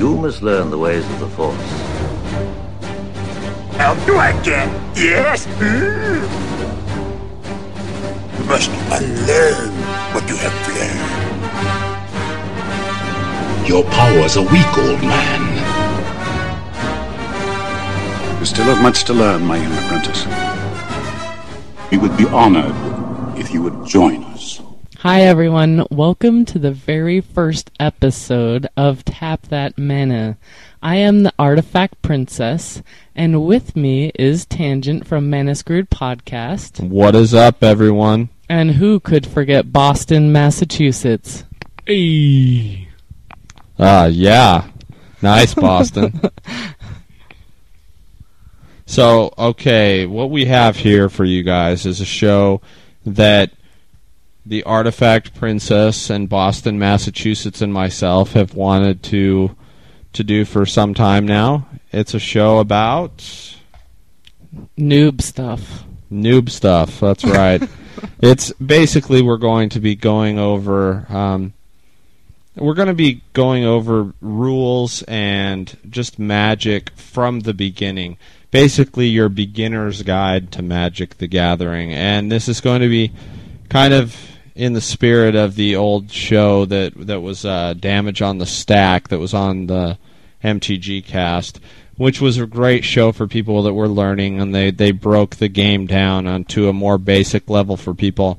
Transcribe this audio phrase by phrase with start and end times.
[0.00, 1.54] You must learn the ways of the Force.
[3.76, 4.66] How do I get?
[4.96, 5.46] Yes?
[5.60, 6.22] Mm.
[8.38, 9.70] You must unlearn
[10.14, 11.04] what you have learned.
[13.68, 15.42] Your powers are weak, old man.
[18.40, 20.24] You still have much to learn, my young apprentice.
[21.90, 22.74] We would be honored
[23.38, 24.62] if you would join us.
[25.02, 25.86] Hi, everyone.
[25.90, 30.36] Welcome to the very first episode of Tap That Mana.
[30.82, 32.82] I am the Artifact Princess,
[33.16, 36.86] and with me is Tangent from Mana Screwed Podcast.
[36.86, 38.28] What is up, everyone?
[38.50, 41.44] And who could forget Boston, Massachusetts?
[41.86, 42.88] Hey.
[43.78, 44.68] Ah, yeah.
[45.22, 46.20] Nice, Boston.
[48.84, 52.60] so, okay, what we have here for you guys is a show
[53.06, 53.50] that
[54.50, 59.54] the Artifact Princess and Boston, Massachusetts, and myself have wanted to
[60.12, 61.68] to do for some time now.
[61.92, 63.18] It's a show about
[64.76, 65.84] noob stuff.
[66.10, 66.98] Noob stuff.
[66.98, 67.62] That's right.
[68.20, 71.06] it's basically we're going to be going over.
[71.08, 71.52] Um,
[72.56, 78.18] we're going to be going over rules and just magic from the beginning.
[78.50, 83.12] Basically, your beginner's guide to Magic the Gathering, and this is going to be
[83.68, 84.29] kind of
[84.60, 89.08] in the spirit of the old show that that was uh, Damage on the Stack
[89.08, 89.96] that was on the
[90.44, 91.58] MTG cast,
[91.96, 95.48] which was a great show for people that were learning, and they they broke the
[95.48, 98.38] game down onto a more basic level for people.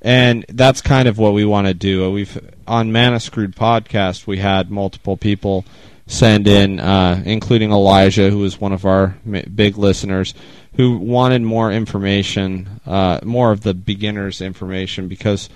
[0.00, 2.08] And that's kind of what we want to do.
[2.12, 5.64] We've on Mana Screwed podcast, we had multiple people
[6.06, 9.16] send in, uh, including Elijah, who is one of our
[9.52, 10.32] big listeners,
[10.74, 15.48] who wanted more information, uh, more of the beginner's information, because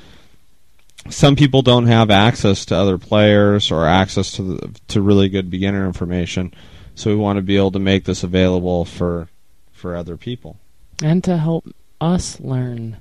[1.08, 5.50] some people don't have access to other players or access to the, to really good
[5.50, 6.52] beginner information.
[6.94, 9.28] So we want to be able to make this available for
[9.72, 10.56] for other people
[11.02, 11.66] and to help
[12.00, 12.98] us learn.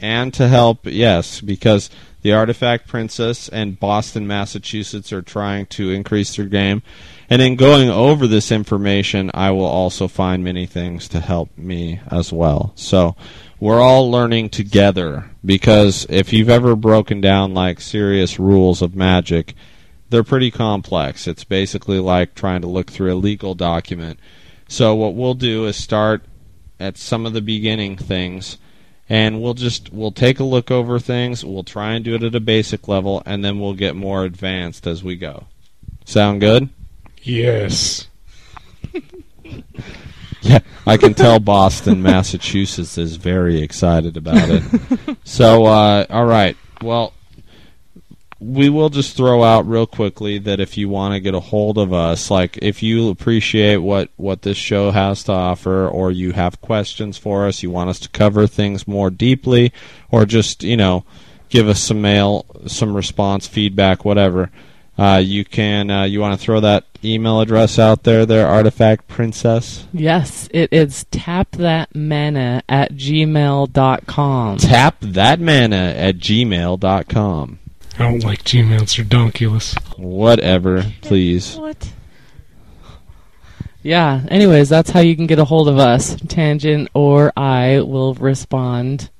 [0.00, 1.90] And to help, yes, because
[2.22, 6.82] the Artifact Princess and Boston, Massachusetts are trying to increase their game.
[7.30, 12.00] And in going over this information, I will also find many things to help me
[12.10, 12.72] as well.
[12.74, 13.14] So
[13.60, 19.54] we're all learning together because if you've ever broken down like serious rules of magic,
[20.10, 21.28] they're pretty complex.
[21.28, 24.18] It's basically like trying to look through a legal document.
[24.68, 26.24] So what we'll do is start
[26.80, 28.58] at some of the beginning things
[29.08, 32.34] and we'll just we'll take a look over things, we'll try and do it at
[32.34, 35.46] a basic level and then we'll get more advanced as we go.
[36.04, 36.68] Sound good?
[37.22, 38.08] Yes.
[40.42, 45.16] Yeah, I can tell Boston, Massachusetts is very excited about it.
[45.24, 46.56] so, uh, all right.
[46.80, 47.12] Well,
[48.40, 51.76] we will just throw out real quickly that if you want to get a hold
[51.76, 56.32] of us, like if you appreciate what what this show has to offer, or you
[56.32, 59.72] have questions for us, you want us to cover things more deeply,
[60.10, 61.04] or just you know
[61.48, 64.50] give us some mail, some response, feedback, whatever.
[64.96, 69.06] Uh, you can uh, you want to throw that email address out there there artifact
[69.06, 77.60] princess yes it is tap that mana at gmail.com tap that mana at gmail.com
[77.98, 81.92] i don't like gmail it's redonkulous whatever please what
[83.82, 88.14] yeah anyways that's how you can get a hold of us tangent or i will
[88.14, 89.10] respond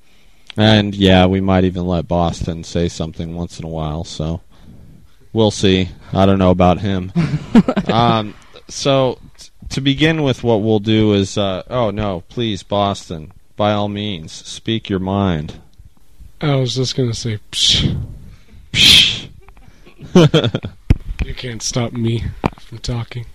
[0.56, 4.40] and yeah we might even let boston say something once in a while so
[5.32, 5.90] We'll see.
[6.12, 7.12] I don't know about him.
[7.86, 8.34] um,
[8.68, 13.72] so t- to begin with, what we'll do is, uh, oh no, please, Boston, by
[13.72, 15.60] all means, speak your mind.
[16.40, 17.96] I was just gonna say, psh.
[21.24, 22.24] You can't stop me
[22.60, 23.26] from talking.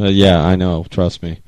[0.00, 0.84] Uh, yeah, I know.
[0.90, 1.38] Trust me.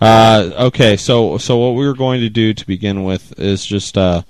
[0.00, 3.96] Uh, okay, so so what we are going to do to begin with is just
[3.96, 4.22] uh,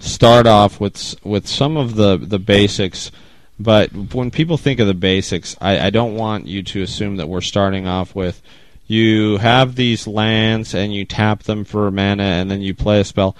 [0.00, 3.10] start off with with some of the the basics
[3.58, 7.28] but when people think of the basics, I, I don't want you to assume that
[7.28, 8.42] we're starting off with
[8.86, 13.04] you have these lands and you tap them for mana and then you play a
[13.04, 13.36] spell.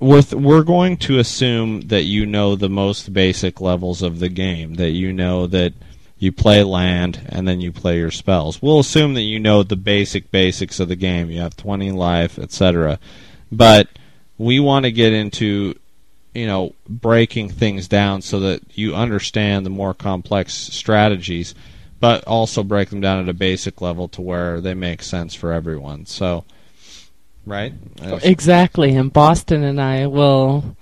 [0.00, 4.74] With we're going to assume that you know the most basic levels of the game,
[4.74, 5.72] that you know that
[6.18, 8.62] you play land and then you play your spells.
[8.62, 11.30] We'll assume that you know the basic basics of the game.
[11.30, 12.98] You have 20 life, etc.
[13.50, 13.88] But
[14.38, 15.74] we want to get into
[16.34, 21.54] you know breaking things down so that you understand the more complex strategies
[22.00, 25.52] but also break them down at a basic level to where they make sense for
[25.52, 26.44] everyone so
[27.48, 27.72] right
[28.22, 30.76] exactly and boston and i will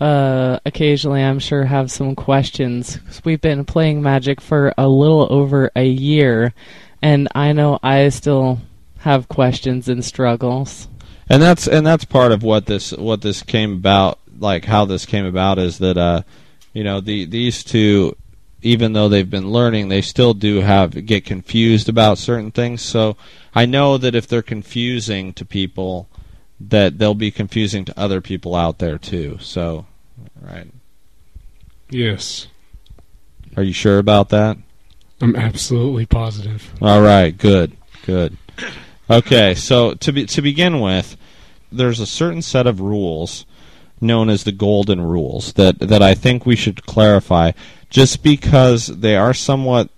[0.00, 2.98] uh, occasionally, I'm sure, have some questions.
[3.24, 6.54] We've been playing Magic for a little over a year,
[7.00, 8.58] and I know I still
[8.98, 10.88] have questions and struggles.
[11.28, 15.06] and that's and that's part of what this what this came about like how this
[15.06, 16.22] came about is that uh
[16.72, 18.16] you know the these two
[18.60, 23.16] even though they've been learning they still do have get confused about certain things so
[23.54, 26.08] i know that if they're confusing to people
[26.70, 29.86] that they'll be confusing to other people out there too so
[30.40, 30.68] right
[31.90, 32.46] Yes.
[33.56, 34.56] are you sure about that
[35.22, 36.72] I'm absolutely positive.
[36.82, 38.36] All right, good, good.
[39.08, 41.16] Okay, so to be, to begin with,
[41.70, 43.46] there's a certain set of rules
[44.00, 47.52] known as the golden rules that that I think we should clarify,
[47.88, 49.90] just because they are somewhat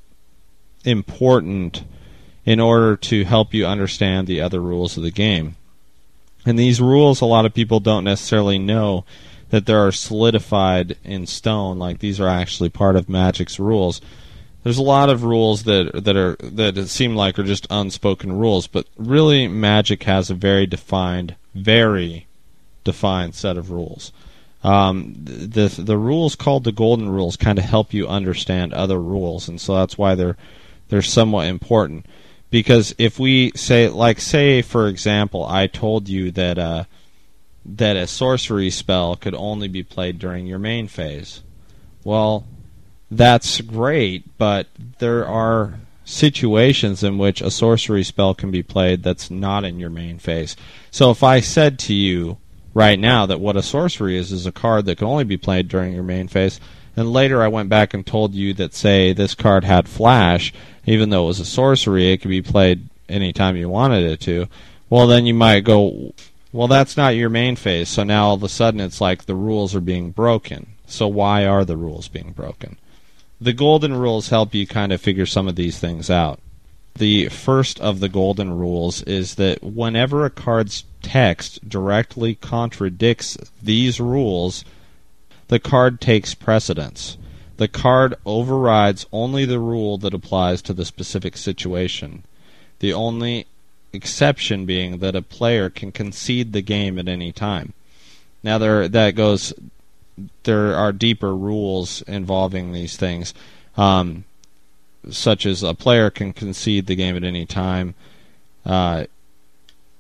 [0.84, 1.84] important
[2.44, 5.56] in order to help you understand the other rules of the game.
[6.46, 9.05] And these rules, a lot of people don't necessarily know
[9.50, 11.79] that they are solidified in stone.
[11.79, 14.00] Like these are actually part of Magic's rules
[14.64, 18.67] there's a lot of rules that that are that seem like are just unspoken rules,
[18.67, 22.26] but really Magic has a very defined, very
[22.82, 24.11] defined set of rules.
[24.64, 29.49] Um, the the rules called the golden rules kind of help you understand other rules,
[29.49, 30.38] and so that's why they're
[30.88, 32.06] they're somewhat important.
[32.54, 36.84] Because if we say, like, say for example, I told you that uh,
[37.66, 41.42] that a sorcery spell could only be played during your main phase,
[42.04, 42.46] well,
[43.10, 44.68] that's great, but
[45.00, 49.90] there are situations in which a sorcery spell can be played that's not in your
[49.90, 50.54] main phase.
[50.92, 52.38] So if I said to you
[52.72, 55.66] right now that what a sorcery is is a card that can only be played
[55.66, 56.60] during your main phase,
[56.96, 60.52] and later I went back and told you that say this card had flash,
[60.87, 64.49] even though it was a sorcery, it could be played anytime you wanted it to.
[64.91, 66.14] Well, then you might go,
[66.52, 67.88] well, that's not your main phase.
[67.88, 70.69] So now all of a sudden it's like the rules are being broken.
[70.87, 72.76] So why are the rules being broken?
[73.40, 76.40] the golden rules help you kind of figure some of these things out.
[76.94, 84.00] The first of the golden rules is that whenever a card's text directly contradicts these
[84.00, 84.64] rules,
[85.49, 87.17] the card takes precedence.
[87.56, 92.25] The card overrides only the rule that applies to the specific situation.
[92.81, 93.46] The only
[93.93, 97.73] exception being that a player can concede the game at any time.
[98.43, 99.55] Now there that goes
[100.44, 103.35] there are deeper rules involving these things,
[103.76, 104.25] um,
[105.11, 107.94] such as a player can concede the game at any time.
[108.64, 109.05] Uh,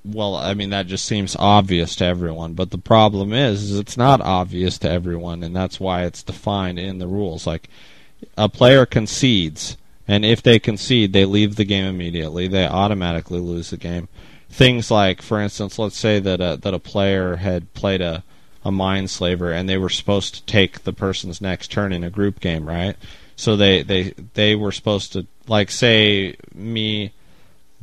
[0.04, 3.96] well, I mean that just seems obvious to everyone, but the problem is, is it's
[3.96, 7.46] not obvious to everyone, and that's why it's defined in the rules.
[7.46, 7.68] Like
[8.36, 12.48] a player concedes, and if they concede, they leave the game immediately.
[12.48, 14.08] They automatically lose the game.
[14.50, 18.22] Things like, for instance, let's say that a, that a player had played a
[18.64, 22.40] a Mindslaver and they were supposed to take the person's next turn in a group
[22.40, 22.96] game, right?
[23.36, 27.12] So they they they were supposed to like say me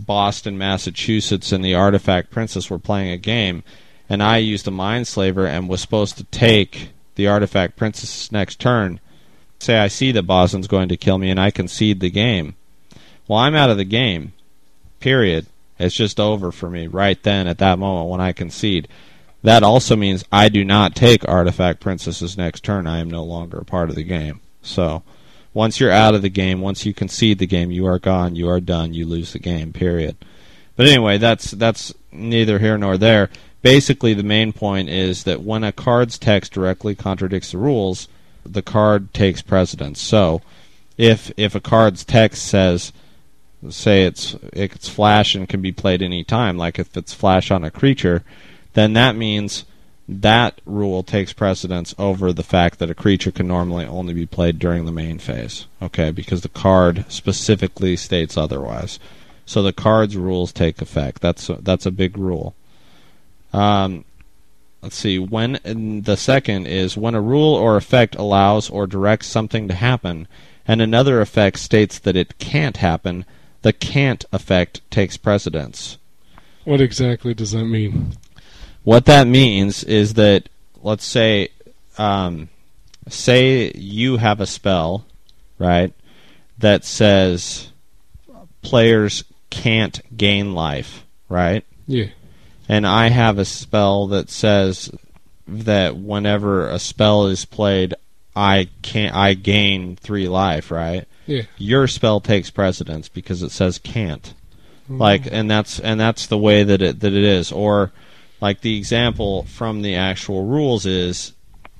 [0.05, 3.63] Boston, Massachusetts and the Artifact Princess were playing a game
[4.11, 8.99] and I used a Mindslaver and was supposed to take the Artifact Princess's next turn.
[9.59, 12.55] Say I see that Boston's going to kill me and I concede the game.
[13.27, 14.33] Well, I'm out of the game.
[14.99, 15.45] Period.
[15.79, 18.89] It's just over for me right then at that moment when I concede.
[19.43, 22.87] That also means I do not take Artifact Princess's next turn.
[22.87, 24.41] I am no longer a part of the game.
[24.61, 25.03] So,
[25.53, 28.35] once you're out of the game, once you concede the game, you are gone.
[28.35, 28.93] You are done.
[28.93, 29.73] You lose the game.
[29.73, 30.15] Period.
[30.75, 33.29] But anyway, that's that's neither here nor there.
[33.61, 38.07] Basically, the main point is that when a card's text directly contradicts the rules,
[38.45, 40.01] the card takes precedence.
[40.01, 40.41] So,
[40.97, 42.93] if if a card's text says,
[43.69, 47.63] say it's it's flash and can be played any time, like if it's flash on
[47.63, 48.23] a creature,
[48.73, 49.65] then that means
[50.07, 54.59] that rule takes precedence over the fact that a creature can normally only be played
[54.59, 55.67] during the main phase.
[55.81, 58.99] Okay, because the card specifically states otherwise.
[59.45, 61.21] So the card's rules take effect.
[61.21, 62.55] That's a, that's a big rule.
[63.53, 64.05] Um,
[64.81, 65.19] let's see.
[65.19, 65.59] When
[66.03, 70.27] the second is when a rule or effect allows or directs something to happen,
[70.67, 73.25] and another effect states that it can't happen.
[73.61, 75.97] The can't effect takes precedence.
[76.63, 78.13] What exactly does that mean?
[78.83, 80.49] What that means is that
[80.81, 81.49] let's say
[81.97, 82.49] um,
[83.07, 85.05] say you have a spell,
[85.59, 85.93] right,
[86.57, 87.71] that says
[88.61, 91.65] players can't gain life, right?
[91.87, 92.07] Yeah.
[92.69, 94.91] And I have a spell that says
[95.47, 97.93] that whenever a spell is played,
[98.35, 101.05] I can't I gain three life, right?
[101.25, 101.43] Yeah.
[101.57, 104.33] Your spell takes precedence because it says can't.
[104.89, 107.51] Like, and that's and that's the way that it that it is.
[107.51, 107.91] Or,
[108.41, 111.33] like the example from the actual rules is,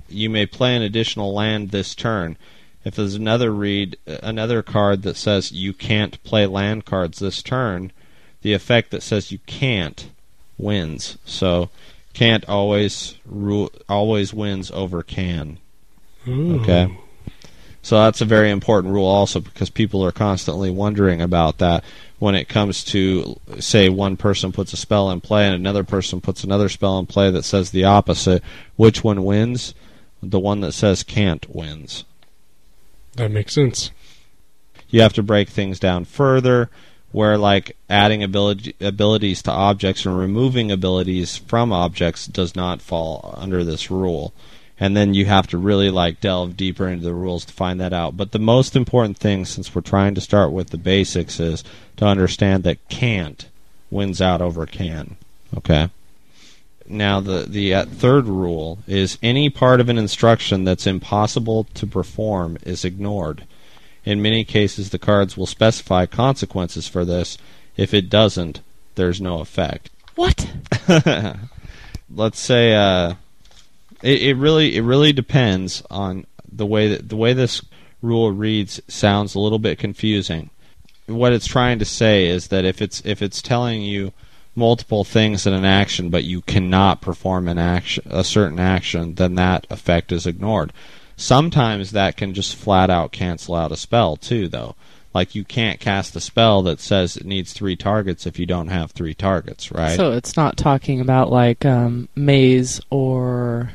[0.08, 2.38] you may play an additional land this turn.
[2.86, 7.92] If there's another read another card that says you can't play land cards this turn,
[8.42, 10.10] the effect that says you can't
[10.58, 11.18] wins.
[11.26, 11.70] So
[12.14, 15.58] can't always rule always wins over can.
[16.24, 16.60] Hmm.
[16.62, 16.98] Okay.
[17.84, 21.84] So that's a very important rule also because people are constantly wondering about that
[22.22, 26.22] when it comes to say one person puts a spell in play and another person
[26.22, 28.44] puts another spell in play that says the opposite,
[28.76, 29.74] which one wins?
[30.22, 32.06] The one that says can't wins.
[33.14, 33.90] That makes sense.
[34.90, 36.70] You have to break things down further
[37.12, 43.34] where like adding ability, abilities to objects and removing abilities from objects does not fall
[43.36, 44.32] under this rule
[44.82, 47.94] and then you have to really like delve deeper into the rules to find that
[47.94, 48.18] out.
[48.18, 51.64] But the most important thing, since we're trying to start with the basics, is
[51.98, 53.48] to understand that can't
[53.92, 55.18] wins out over can.
[55.56, 55.92] Okay.
[56.88, 61.86] Now the the uh, third rule is any part of an instruction that's impossible to
[61.86, 63.44] perform is ignored.
[64.04, 67.38] In many cases, the cards will specify consequences for this.
[67.78, 68.62] If it doesn't,
[68.96, 69.92] there's no effect.
[70.16, 70.52] What?
[72.10, 73.14] Let's say uh,
[74.04, 77.62] it, it really it really depends on the way that the way this
[78.02, 80.50] rule reads sounds a little bit confusing.
[81.08, 84.14] What it's trying to say is that if it's if it's telling you
[84.54, 89.36] multiple things in an action but you cannot perform an action a certain action, then
[89.36, 90.74] that effect is ignored.
[91.16, 94.76] Sometimes that can just flat out cancel out a spell too though.
[95.14, 98.70] Like you can't cast a spell that says it needs three targets if you don't
[98.70, 99.98] have three targets, right?
[99.98, 103.72] So it's not talking about like um, maze or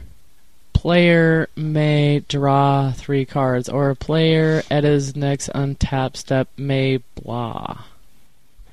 [0.77, 7.83] player may draw three cards, or a player at his next untap step may blah.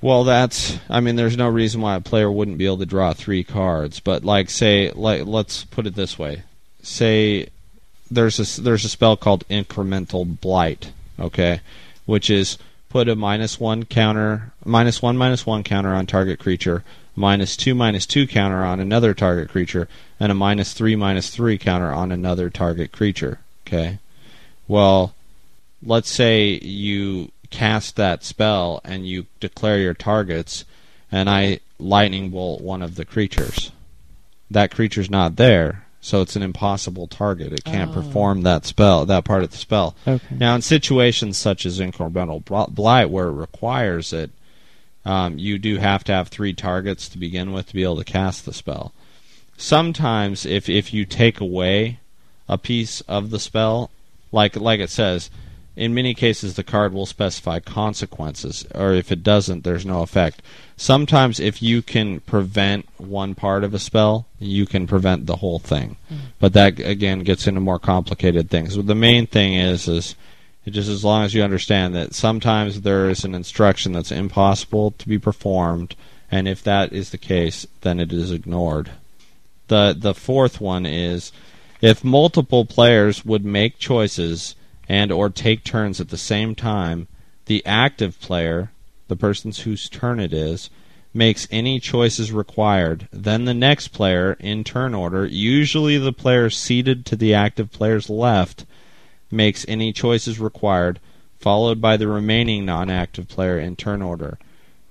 [0.01, 0.77] Well, that's.
[0.89, 4.01] I mean, there's no reason why a player wouldn't be able to draw three cards.
[4.01, 6.43] But like, say, like, let's put it this way:
[6.81, 7.47] say
[8.11, 10.91] there's a there's a spell called incremental blight.
[11.17, 11.61] Okay,
[12.05, 12.57] which is
[12.89, 16.83] put a minus one counter, minus one minus one counter on target creature,
[17.15, 19.87] minus two minus two counter on another target creature,
[20.19, 23.39] and a minus three minus three counter on another target creature.
[23.67, 23.99] Okay.
[24.67, 25.13] Well,
[25.85, 30.65] let's say you cast that spell and you declare your targets,
[31.11, 33.71] and I lightning bolt one of the creatures.
[34.49, 37.53] That creature's not there, so it's an impossible target.
[37.53, 37.93] It can't Oh.
[37.93, 39.95] perform that spell, that part of the spell.
[40.07, 40.35] Okay.
[40.35, 42.43] Now, in situations such as incremental
[42.73, 44.31] blight, where it requires it,
[45.05, 48.03] um, you do have to have three targets to begin with to be able to
[48.03, 48.93] cast the spell.
[49.57, 51.99] Sometimes, if if you take away
[52.47, 53.91] a piece of the spell,
[54.31, 55.29] like like it says,
[55.75, 60.41] in many cases the card will specify consequences, or if it doesn't, there's no effect.
[60.75, 65.59] Sometimes, if you can prevent one part of a spell, you can prevent the whole
[65.59, 65.97] thing.
[66.39, 68.75] But that again gets into more complicated things.
[68.75, 70.15] The main thing is is
[70.67, 75.07] just as long as you understand that sometimes there is an instruction that's impossible to
[75.07, 75.95] be performed,
[76.31, 78.91] and if that is the case, then it is ignored.
[79.67, 81.31] The the fourth one is
[81.81, 84.55] if multiple players would make choices
[84.87, 87.07] and or take turns at the same time,
[87.45, 88.71] the active player,
[89.07, 90.69] the person's whose turn it is,
[91.13, 97.05] makes any choices required, then the next player in turn order, usually the player seated
[97.05, 98.65] to the active player's left,
[99.33, 100.99] makes any choices required,
[101.39, 104.37] followed by the remaining non-active player in turn order.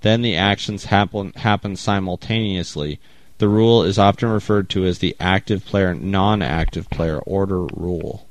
[0.03, 2.99] Then the actions happen happen simultaneously.
[3.39, 8.29] The rule is often referred to as the active player non-active player order rule.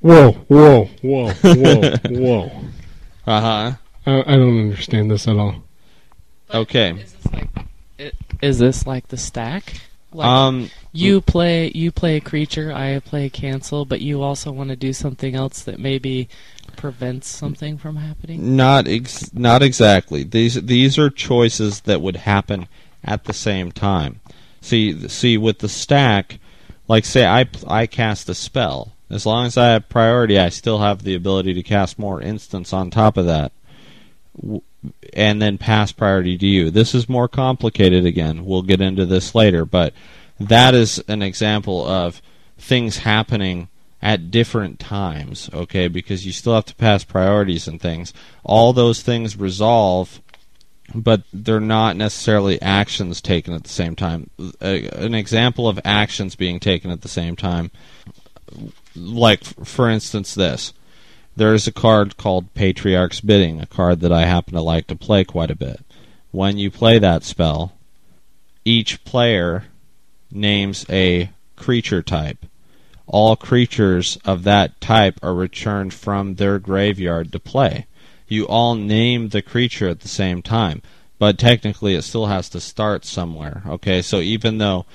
[0.00, 2.50] Whoa, whoa, whoa, whoa, whoa.
[3.26, 3.72] Uh-huh.
[4.06, 5.62] I, I don't understand this at all.
[6.52, 6.90] Okay.
[6.92, 7.48] Is this like,
[7.98, 8.12] i-
[8.42, 9.80] is this like the stack?
[10.16, 14.50] Like Um you play you play a creature, I play a cancel, but you also
[14.50, 16.28] want to do something else that maybe
[16.76, 18.56] prevents something from happening.
[18.56, 20.24] Not ex- not exactly.
[20.24, 22.66] These these are choices that would happen
[23.04, 24.20] at the same time.
[24.62, 26.38] See see with the stack,
[26.88, 28.94] like say I I cast a spell.
[29.10, 32.72] As long as I have priority, I still have the ability to cast more instants
[32.72, 33.52] on top of that.
[35.12, 36.70] And then pass priority to you.
[36.70, 38.44] This is more complicated again.
[38.44, 39.94] We'll get into this later, but
[40.38, 42.20] that is an example of
[42.58, 43.68] things happening
[44.02, 45.88] at different times, okay?
[45.88, 48.12] Because you still have to pass priorities and things.
[48.44, 50.20] All those things resolve,
[50.94, 54.30] but they're not necessarily actions taken at the same time.
[54.60, 57.70] A, an example of actions being taken at the same time,
[58.94, 60.72] like, for instance, this.
[61.36, 64.96] There is a card called Patriarch's Bidding, a card that I happen to like to
[64.96, 65.80] play quite a bit.
[66.30, 67.74] When you play that spell,
[68.64, 69.66] each player
[70.30, 72.46] names a creature type.
[73.06, 77.86] all creatures of that type are returned from their graveyard to play.
[78.28, 80.82] You all name the creature at the same time,
[81.18, 83.62] but technically it still has to start somewhere.
[83.66, 84.86] Okay, so even though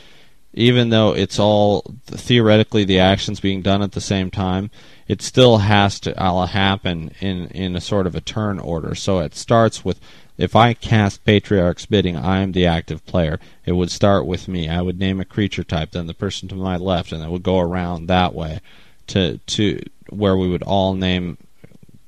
[0.53, 4.69] even though it's all theoretically the actions being done at the same time,
[5.11, 8.95] it still has to uh, happen in in a sort of a turn order.
[8.95, 9.99] So it starts with
[10.37, 13.37] if I cast Patriarch's Bidding, I am the active player.
[13.65, 14.69] It would start with me.
[14.69, 17.43] I would name a creature type, then the person to my left, and it would
[17.43, 18.61] go around that way
[19.07, 21.37] to to where we would all name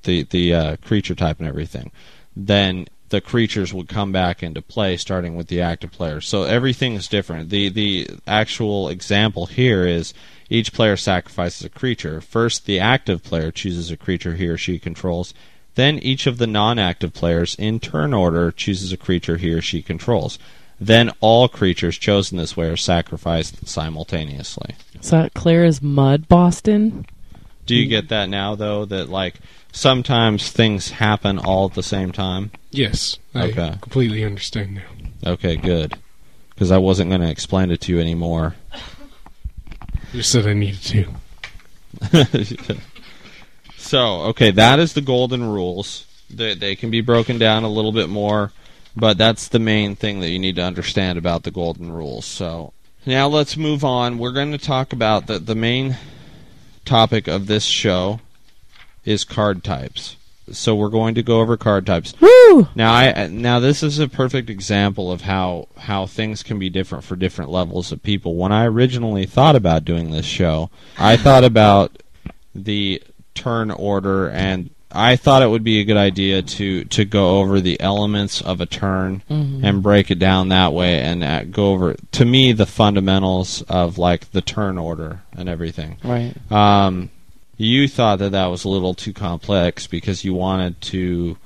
[0.04, 1.92] the the uh, creature type and everything.
[2.38, 6.22] Then the creatures would come back into play, starting with the active player.
[6.22, 7.50] So everything is different.
[7.50, 10.14] The the actual example here is
[10.50, 12.22] each player sacrifices a creature.
[12.22, 15.34] First, the active player chooses a creature he or she controls.
[15.76, 19.82] Then each of the non-active players, in turn order, chooses a creature he or she
[19.82, 20.38] controls.
[20.80, 24.76] Then all creatures chosen this way are sacrificed simultaneously.
[25.02, 27.06] So that clear as mud, Boston.
[27.66, 28.86] Do you get that now, though?
[28.86, 29.36] That like
[29.72, 32.52] sometimes things happen all at the same time.
[32.72, 33.76] Yes, I Okay.
[33.82, 35.32] completely understand now.
[35.32, 35.98] Okay, good.
[36.50, 38.56] Because I wasn't going to explain it to you anymore.
[40.14, 41.06] You said I needed to.
[43.78, 46.06] so, okay, that is the golden rules.
[46.30, 48.52] They, they can be broken down a little bit more,
[48.96, 52.26] but that's the main thing that you need to understand about the golden rules.
[52.26, 52.74] So,
[53.08, 54.20] now let's move on.
[54.20, 55.98] We're going to talk about the, the main
[56.86, 58.20] topic of this show
[59.04, 60.16] is card types.
[60.52, 62.14] So, we're going to go over card types.
[62.20, 62.68] Woo!
[62.76, 67.04] Now, I now this is a perfect example of how how things can be different
[67.04, 68.36] for different levels of people.
[68.36, 72.04] When I originally thought about doing this show, I thought about
[72.54, 73.02] the
[73.34, 77.60] turn order, and I thought it would be a good idea to to go over
[77.60, 79.24] the elements of a turn
[79.64, 83.98] and break it down that way, and uh, go over to me the fundamentals of
[83.98, 85.98] like the turn order and everything.
[86.04, 86.36] Right.
[86.52, 87.10] Um,
[87.58, 91.38] you thought that that was a little too complex because you wanted to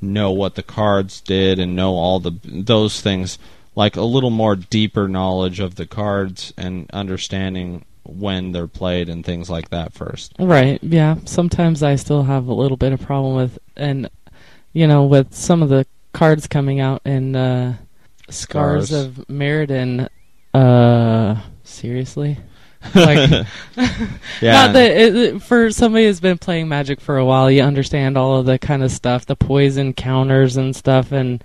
[0.00, 3.38] know what the cards did and know all the those things
[3.74, 9.24] like a little more deeper knowledge of the cards and understanding when they're played and
[9.24, 10.32] things like that first.
[10.38, 10.82] Right.
[10.82, 11.16] Yeah.
[11.24, 14.08] Sometimes I still have a little bit of problem with, and
[14.72, 17.76] you know, with some of the cards coming out in uh,
[18.30, 18.92] Scars Scars.
[18.92, 20.08] of Mirrodin.
[20.54, 22.38] Uh, seriously.
[22.94, 23.46] Like,
[24.40, 24.52] Yeah.
[24.52, 28.16] not that it, it- for somebody who's been playing Magic for a while, you understand
[28.16, 31.42] all of the kind of stuff, the poison counters and stuff, and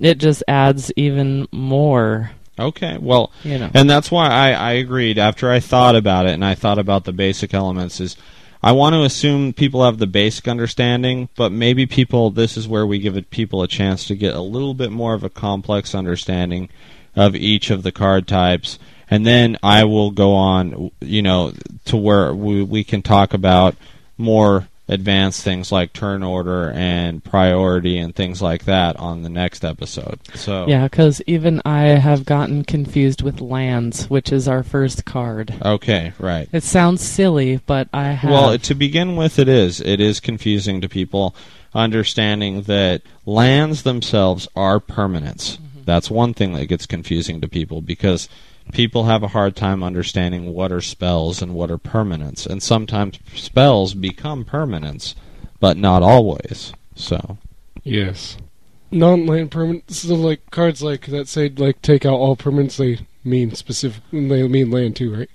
[0.00, 2.30] it just adds even more.
[2.58, 2.98] okay.
[3.00, 3.70] Well, You know.
[3.74, 7.04] And that's why I, I agreed after I thought about it and I thought about
[7.04, 8.16] the basic elements is
[8.64, 12.86] I want to assume people have the basic understanding, but maybe people this is where
[12.86, 15.94] we give it people a chance to get a little bit more of a complex
[15.96, 16.68] understanding
[17.16, 18.78] of each of the card types.
[19.12, 21.52] And then I will go on, you know,
[21.86, 23.76] to where we, we can talk about
[24.16, 29.64] more advanced things like turn order and priority and things like that on the next
[29.64, 30.18] episode.
[30.34, 35.54] So Yeah, because even I have gotten confused with lands, which is our first card.
[35.64, 36.48] okay, right.
[36.52, 38.30] It sounds silly, but I have.
[38.30, 39.80] Well, to begin with, it is.
[39.80, 41.34] It is confusing to people
[41.74, 45.56] understanding that lands themselves are permanents.
[45.56, 45.84] Mm-hmm.
[45.84, 48.28] That's one thing that gets confusing to people because
[48.72, 52.46] people have a hard time understanding what are spells and what are permanents.
[52.46, 55.14] And sometimes spells become permanents,
[55.60, 56.72] but not always.
[56.94, 57.38] So,
[57.82, 58.36] Yes.
[58.90, 62.76] Non-land permanents, so like cards like that say like take out all permanents.
[62.76, 64.02] They mean specific.
[64.12, 65.30] They mean land too, right?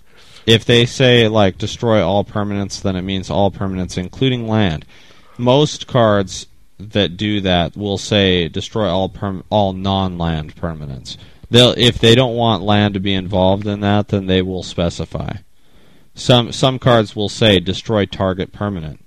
[0.47, 4.85] if they say like destroy all permanents, then it means all permanents, including land.
[5.37, 6.47] Most cards
[6.79, 11.17] that do that will say destroy all perm- all non-land permanents.
[11.49, 15.37] They'll if they don't want land to be involved in that, then they will specify.
[16.13, 18.99] Some some cards will say destroy target permanent,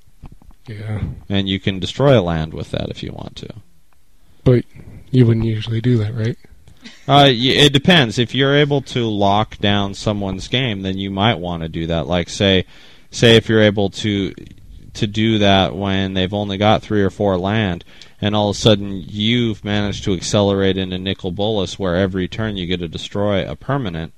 [0.66, 3.48] Yeah, and you can destroy a land with that if you want to.
[4.44, 4.64] but
[5.10, 6.38] you wouldn't usually do that, right?
[7.06, 8.18] Uh, it depends.
[8.18, 12.06] If you're able to lock down someone's game, then you might want to do that.
[12.06, 12.64] Like say,
[13.10, 14.32] say if you're able to
[14.94, 17.84] to do that when they've only got three or four land,
[18.20, 22.56] and all of a sudden you've managed to accelerate into Nicol Bolas, where every turn
[22.56, 24.12] you get to destroy a permanent.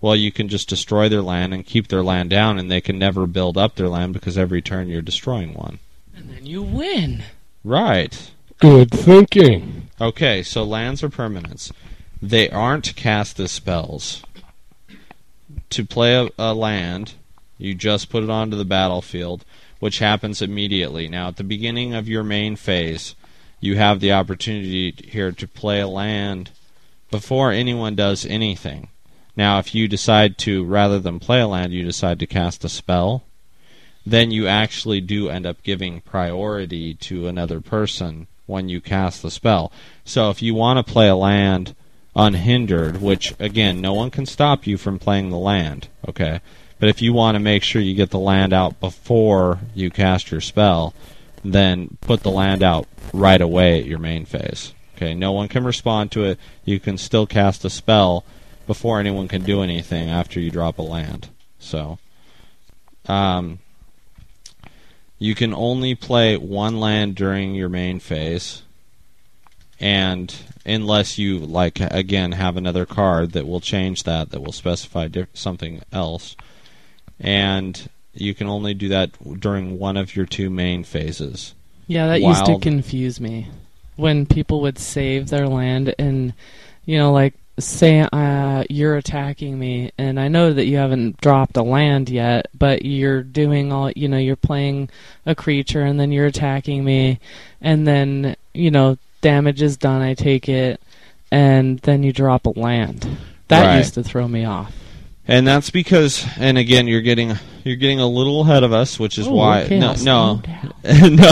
[0.00, 2.98] Well, you can just destroy their land and keep their land down, and they can
[2.98, 5.80] never build up their land because every turn you're destroying one.
[6.14, 7.24] and then you win.
[7.64, 8.30] Right.
[8.60, 9.88] Good thinking.
[10.00, 11.72] Okay, so lands are permanents.
[12.22, 14.22] They aren't cast as spells.
[15.70, 17.14] To play a, a land,
[17.58, 19.44] you just put it onto the battlefield,
[19.78, 21.08] which happens immediately.
[21.08, 23.14] Now, at the beginning of your main phase,
[23.60, 26.50] you have the opportunity here to play a land
[27.10, 28.88] before anyone does anything.
[29.36, 32.68] Now, if you decide to, rather than play a land, you decide to cast a
[32.68, 33.24] spell,
[34.04, 39.30] then you actually do end up giving priority to another person when you cast the
[39.30, 39.70] spell.
[40.04, 41.76] So if you want to play a land
[42.16, 46.40] unhindered, which again, no one can stop you from playing the land, okay?
[46.78, 50.30] But if you want to make sure you get the land out before you cast
[50.30, 50.94] your spell,
[51.44, 54.72] then put the land out right away at your main phase.
[54.96, 56.38] Okay, no one can respond to it.
[56.64, 58.24] You can still cast a spell
[58.66, 61.28] before anyone can do anything after you drop a land.
[61.58, 61.98] So,
[63.06, 63.60] um,
[65.18, 68.62] you can only play one land during your main phase,
[69.80, 70.32] and
[70.64, 75.82] unless you like again have another card that will change that, that will specify something
[75.92, 76.36] else,
[77.20, 81.54] and you can only do that during one of your two main phases.
[81.86, 83.48] Yeah, that used to confuse me
[83.96, 86.32] when people would save their land and
[86.84, 91.56] you know like say uh, you're attacking me and I know that you haven't dropped
[91.56, 94.90] a land yet, but you're doing all you know you're playing
[95.26, 97.18] a creature and then you're attacking me
[97.60, 100.80] and then you know damage is done I take it
[101.32, 103.18] and then you drop a land.
[103.48, 103.78] That Right.
[103.78, 104.72] used to throw me off.
[105.30, 109.18] And that's because, and again, you're getting you're getting a little ahead of us, which
[109.18, 110.40] is Oh, why okay, no no
[110.84, 111.30] no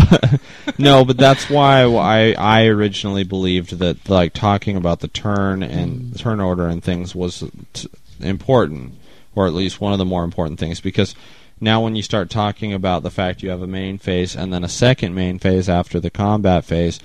[0.77, 6.13] no, but that's why I I originally believed that like talking about the turn and
[6.13, 6.19] Mm.
[6.19, 7.89] turn order and things was t-
[8.21, 8.93] important,
[9.35, 11.15] or at least one of the more important things, because
[11.59, 14.63] now when you start talking about the fact you have a main phase and then
[14.63, 17.01] a second main phase after the combat phase.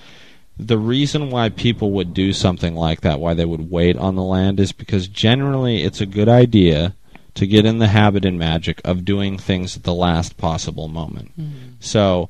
[0.63, 4.21] The reason why people would do something like that, why they would wait on the
[4.21, 6.93] land, is because generally it's a good idea
[7.33, 11.31] to get in the habit in Magic of doing things at the last possible moment.
[11.79, 12.29] So,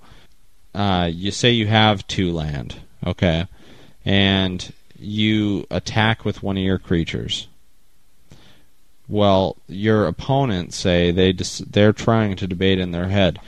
[0.74, 3.48] uh, you say you have two land, okay,
[4.06, 7.48] and you attack with one of your creatures.
[9.10, 13.40] Well, your opponents say they dis- they're trying to debate in their head.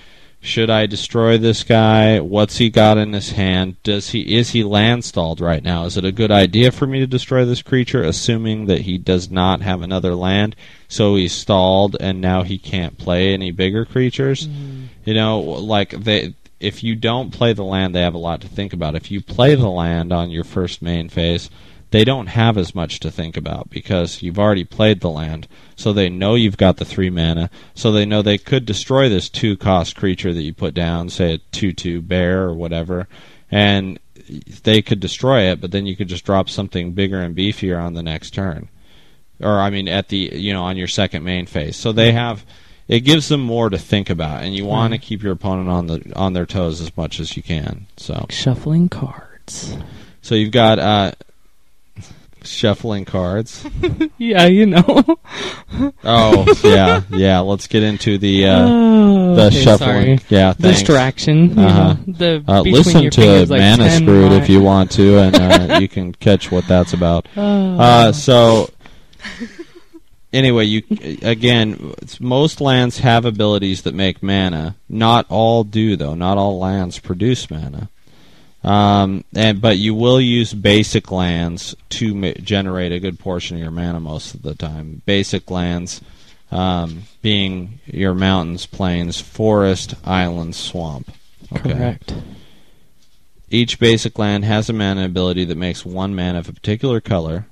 [0.45, 2.19] Should I destroy this guy?
[2.19, 3.81] What's he got in his hand?
[3.81, 5.85] Does he is he land stalled right now?
[5.85, 9.31] Is it a good idea for me to destroy this creature, assuming that he does
[9.31, 10.57] not have another land,
[10.89, 14.49] so he's stalled and now he can't play any bigger creatures?
[14.49, 14.83] Mm-hmm.
[15.05, 18.49] You know, like they if you don't play the land, they have a lot to
[18.49, 18.95] think about.
[18.95, 21.49] If you play the land on your first main phase,
[21.93, 25.47] they don't have as much to think about because you've already played the land.
[25.75, 27.51] So they know you've got the three mana.
[27.75, 31.35] So they know they could destroy this two cost creature that you put down, say
[31.35, 33.07] a two two bear or whatever,
[33.51, 33.99] and
[34.63, 35.61] they could destroy it.
[35.61, 38.69] But then you could just drop something bigger and beefier on the next turn,
[39.39, 41.75] or I mean at the you know on your second main phase.
[41.75, 42.43] So they have.
[42.87, 45.85] It gives them more to think about, and you want to keep your opponent on
[45.87, 47.85] the on their toes as much as you can.
[47.97, 49.77] So, Shuffling cards.
[50.21, 51.11] so you've got uh,
[52.43, 53.65] shuffling cards.
[54.17, 55.03] Yeah, you know.
[56.03, 57.39] Oh yeah, yeah.
[57.39, 60.17] Let's get into the uh, Oh, the okay, shuffling.
[60.19, 60.19] sorry.
[60.29, 60.79] Yeah, thanks.
[60.79, 61.57] Distraction.
[61.57, 61.95] Uh-huh.
[62.05, 65.87] know, the Uh, listen to like Mana Screwed if you want to, and uh, you
[65.87, 67.27] can catch what that's about.
[67.35, 67.79] Oh.
[67.79, 68.69] Uh, so
[70.31, 70.83] anyway, you
[71.21, 74.75] again, most lands have abilities that make mana.
[74.89, 76.15] Not all do, though.
[76.15, 77.89] Not all lands produce mana.
[78.63, 83.61] Um, and but you will use basic lands to ma- generate a good portion of
[83.61, 85.01] your mana most of the time.
[85.05, 86.01] Basic lands
[86.49, 91.11] um, being your mountains, plains, forest, islands, swamp.
[91.51, 91.73] Okay.
[91.73, 92.13] Correct.
[93.49, 97.47] Each basic land has a mana ability that makes one mana of a particular color.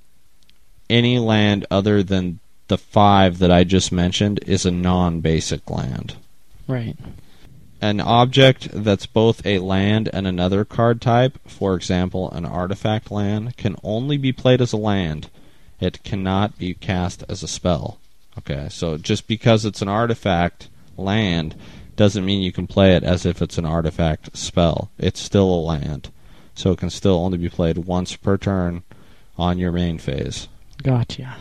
[0.89, 6.15] Any land other than the five that I just mentioned is a non basic land.
[6.67, 6.97] Right.
[7.81, 13.57] An object that's both a land and another card type, for example, an artifact land,
[13.57, 15.29] can only be played as a land.
[15.79, 17.97] It cannot be cast as a spell.
[18.37, 21.55] Okay, so just because it's an artifact land
[21.95, 24.91] doesn't mean you can play it as if it's an artifact spell.
[24.99, 26.09] It's still a land.
[26.53, 28.83] So it can still only be played once per turn
[29.37, 30.47] on your main phase.
[30.83, 31.35] Gotcha.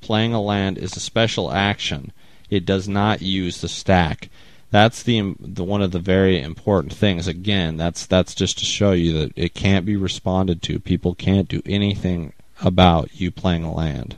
[0.00, 2.12] Playing a land is a special action.
[2.50, 4.28] It does not use the stack.
[4.72, 7.28] That's the, the one of the very important things.
[7.28, 10.80] Again, that's that's just to show you that it can't be responded to.
[10.80, 12.32] People can't do anything
[12.62, 14.16] about you playing a land.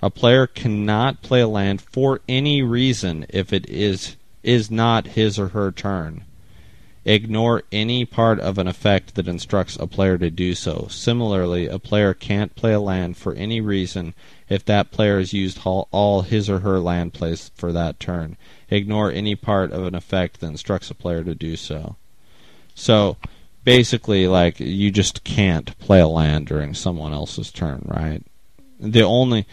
[0.00, 5.38] A player cannot play a land for any reason if it is is not his
[5.38, 6.24] or her turn.
[7.04, 10.86] Ignore any part of an effect that instructs a player to do so.
[10.88, 14.14] Similarly, a player can't play a land for any reason
[14.48, 18.38] if that player has used all, all his or her land plays for that turn.
[18.68, 21.96] Ignore any part of an effect that instructs a player to do so.
[22.74, 23.16] So,
[23.64, 28.22] basically, like, you just can't play a land during someone else's turn, right?
[28.80, 29.46] The only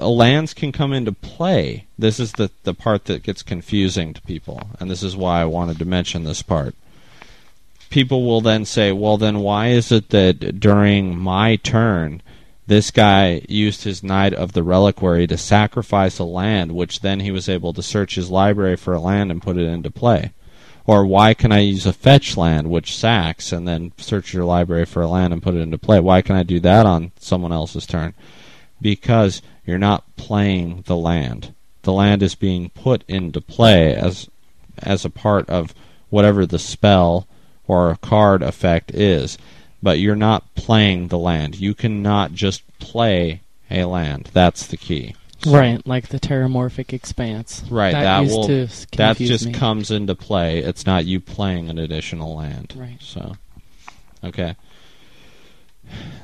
[0.00, 1.86] uh, lands can come into play.
[1.98, 5.44] This is the the part that gets confusing to people, and this is why I
[5.44, 6.74] wanted to mention this part.
[7.90, 12.22] People will then say, "Well, then why is it that during my turn,
[12.66, 17.30] this guy used his Knight of the Reliquary to sacrifice a land, which then he
[17.30, 20.32] was able to search his library for a land and put it into play?"
[20.86, 24.84] Or why can I use a fetch land, which sacks, and then search your library
[24.84, 25.98] for a land and put it into play?
[25.98, 28.12] Why can I do that on someone else's turn?
[28.82, 31.54] Because you're not playing the land.
[31.82, 34.28] The land is being put into play as
[34.78, 35.74] as a part of
[36.10, 37.26] whatever the spell
[37.66, 39.38] or card effect is.
[39.84, 41.60] But you're not playing the land.
[41.60, 44.30] You cannot just play a land.
[44.32, 45.14] That's the key.
[45.46, 47.62] Right, like the terramorphic expanse.
[47.68, 49.52] Right, That, that, will that just me.
[49.52, 50.60] comes into play.
[50.60, 52.72] It's not you playing an additional land.
[52.74, 52.96] Right.
[53.00, 53.36] So,
[54.24, 54.56] okay.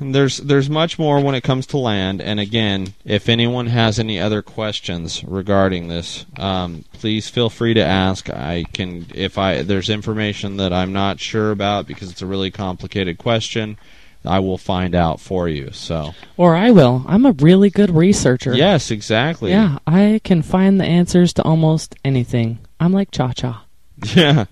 [0.00, 3.98] And There's there's much more when it comes to land, and again, if anyone has
[3.98, 8.30] any other questions regarding this, um, please feel free to ask.
[8.30, 12.50] I can if I there's information that I'm not sure about because it's a really
[12.50, 13.76] complicated question,
[14.24, 15.70] I will find out for you.
[15.72, 17.04] So Or I will.
[17.06, 18.54] I'm a really good researcher.
[18.54, 19.50] yes, exactly.
[19.50, 22.58] Yeah, I can find the answers to almost anything.
[22.80, 23.64] I'm like Cha Cha.
[24.14, 24.46] yeah.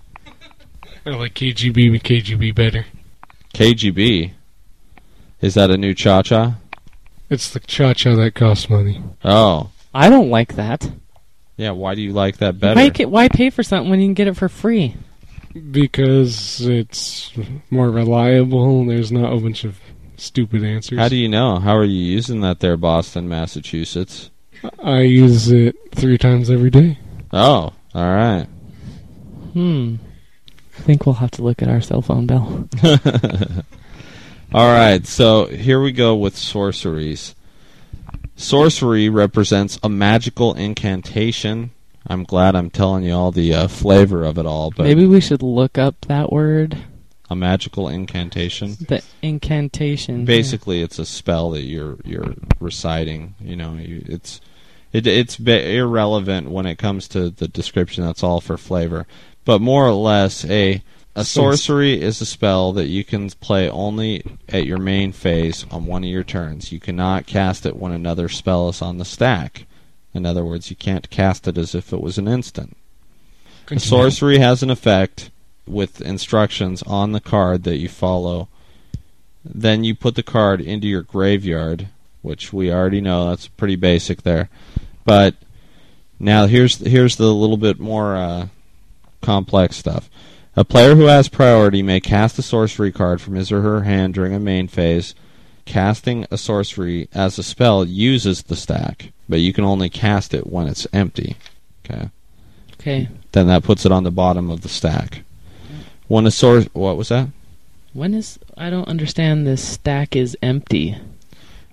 [1.05, 2.85] I like KGB, but KGB better.
[3.55, 4.33] KGB.
[5.41, 6.55] Is that a new cha cha?
[7.29, 9.01] It's the cha cha that costs money.
[9.23, 9.71] Oh.
[9.93, 10.89] I don't like that.
[11.57, 12.79] Yeah, why do you like that better?
[12.79, 14.95] Why, why pay for something when you can get it for free?
[15.71, 17.31] Because it's
[17.69, 19.79] more reliable and there's not a bunch of
[20.17, 20.99] stupid answers.
[20.99, 21.59] How do you know?
[21.59, 24.29] How are you using that there, Boston, Massachusetts?
[24.83, 26.97] I use it three times every day.
[27.31, 28.47] Oh, all right.
[29.53, 29.95] Hmm.
[30.77, 32.69] I think we'll have to look at our cell phone bill.
[34.51, 37.35] All right, so here we go with sorceries.
[38.35, 41.71] Sorcery represents a magical incantation.
[42.07, 45.21] I'm glad I'm telling you all the uh, flavor of it all, but Maybe we
[45.21, 46.77] should look up that word.
[47.29, 48.75] a magical incantation.
[48.87, 50.25] The incantation.
[50.25, 53.35] Basically, it's a spell that you're you're reciting.
[53.39, 54.41] You know, you, it's
[54.91, 58.03] it, it's irrelevant when it comes to the description.
[58.03, 59.05] That's all for flavor.
[59.45, 60.81] But more or less, a
[61.19, 65.85] a sorcery is a spell that you can play only at your main phase on
[65.85, 66.71] one of your turns.
[66.71, 69.65] You cannot cast it when another spell is on the stack.
[70.13, 72.75] In other words, you can't cast it as if it was an instant.
[73.69, 75.29] A sorcery has an effect
[75.67, 78.47] with instructions on the card that you follow.
[79.45, 81.87] Then you put the card into your graveyard,
[82.21, 84.49] which we already know that's pretty basic there.
[85.05, 85.35] But
[86.19, 88.47] now here's here's the little bit more uh,
[89.21, 90.09] complex stuff.
[90.55, 94.13] A player who has priority may cast a sorcery card from his or her hand
[94.13, 95.15] during a main phase.
[95.65, 100.47] Casting a sorcery as a spell uses the stack, but you can only cast it
[100.47, 101.35] when it's empty.
[101.85, 102.09] Okay
[102.79, 103.07] Okay.
[103.33, 105.23] then that puts it on the bottom of the stack.
[106.07, 107.27] When a source, what was that?
[107.93, 108.39] When is.
[108.57, 110.97] I don't understand this stack is empty.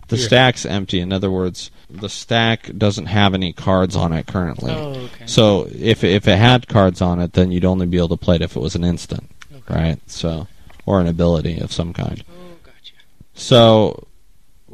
[0.08, 0.26] The Yeah.
[0.26, 1.00] stack's empty.
[1.00, 4.72] In other words, the stack doesn't have any cards on it currently.
[4.72, 5.26] Oh, okay.
[5.26, 8.36] So if if it had cards on it, then you'd only be able to play
[8.36, 9.30] it if it was an instant,
[9.68, 9.98] right?
[10.06, 10.48] So
[10.84, 12.24] or an ability of some kind.
[12.28, 12.94] Oh, gotcha.
[13.34, 14.06] So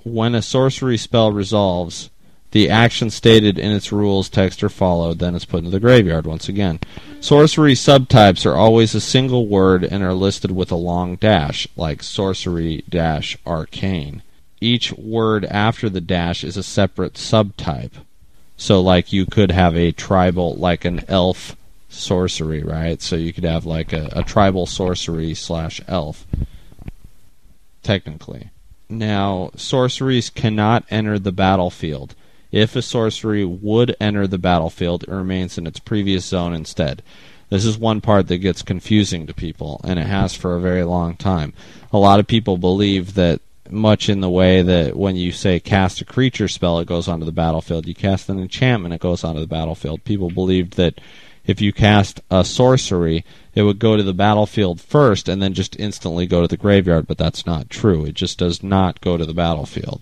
[0.05, 2.11] when a sorcery spell resolves,
[2.53, 6.27] the action stated in its rules text are followed, then it's put into the graveyard
[6.27, 6.81] once again.
[7.21, 12.03] Sorcery subtypes are always a single word and are listed with a long dash, like
[12.03, 14.23] sorcery dash arcane.
[14.63, 17.95] Each word after the dash is a separate subtype.
[18.57, 21.57] So like you could have a tribal like an elf
[21.89, 23.03] sorcery, right?
[23.03, 26.25] So you could have like a, a tribal sorcery slash elf.
[27.83, 28.51] Technically.
[28.89, 32.15] Now, sorceries cannot enter the battlefield.
[32.53, 37.03] If a sorcery would enter the battlefield, it remains in its previous zone instead.
[37.49, 40.85] This is one part that gets confusing to people, and it has for a very
[40.85, 41.53] long time.
[41.93, 43.41] A lot of people believe that,
[43.73, 47.25] much in the way that when you say cast a creature spell, it goes onto
[47.25, 47.87] the battlefield.
[47.87, 50.05] You cast an enchantment, it goes onto the battlefield.
[50.05, 51.01] People believed that
[51.45, 55.79] if you cast a sorcery, it would go to the battlefield first and then just
[55.79, 58.05] instantly go to the graveyard, but that's not true.
[58.05, 60.01] It just does not go to the battlefield.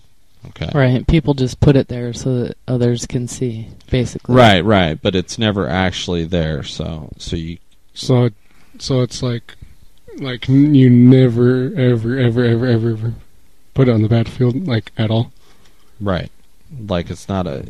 [0.49, 0.69] Okay.
[0.73, 1.05] Right.
[1.05, 4.35] People just put it there so that others can see, basically.
[4.35, 6.63] Right, right, but it's never actually there.
[6.63, 7.57] So, so you
[7.93, 8.29] So,
[8.79, 9.55] so it's like,
[10.17, 13.13] like you never, ever, ever, ever, ever, ever
[13.73, 15.31] put it on the battlefield, like at all.
[15.99, 16.31] right,
[16.87, 17.65] like it's not a.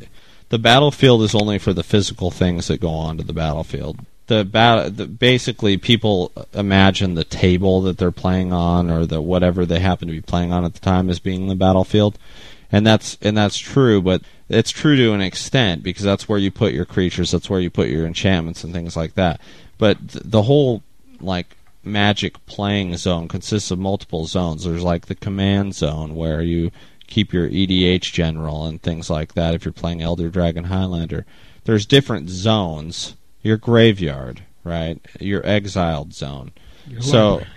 [0.49, 3.99] The battlefield is only for the physical things that go onto the battlefield.
[4.27, 9.65] The bat, the, basically, people imagine the table that they're playing on, or the whatever
[9.65, 12.17] they happen to be playing on at the time, as being the battlefield,
[12.71, 14.01] and that's and that's true.
[14.01, 17.59] But it's true to an extent because that's where you put your creatures, that's where
[17.59, 19.39] you put your enchantments and things like that.
[19.77, 20.83] But th- the whole
[21.21, 24.63] like magic playing zone consists of multiple zones.
[24.63, 26.71] There's like the command zone where you
[27.07, 31.25] keep your EDH general and things like that if you're playing Elder Dragon Highlander.
[31.65, 33.15] There's different zones.
[33.43, 34.99] Your graveyard, right?
[35.19, 36.51] Your exiled zone.
[36.87, 37.47] Your So, library.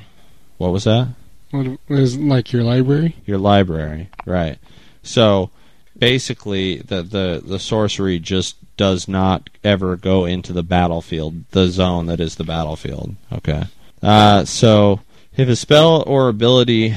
[0.59, 1.09] what was that?
[1.51, 3.17] what is like your library?
[3.27, 4.59] Your library, right?
[5.03, 5.51] So
[5.97, 12.07] basically, the the the sorcery just does not ever go into the battlefield, the zone
[12.07, 13.15] that is the battlefield.
[13.33, 13.65] Okay.
[14.05, 15.01] Uh, so
[15.35, 16.95] if a spell or ability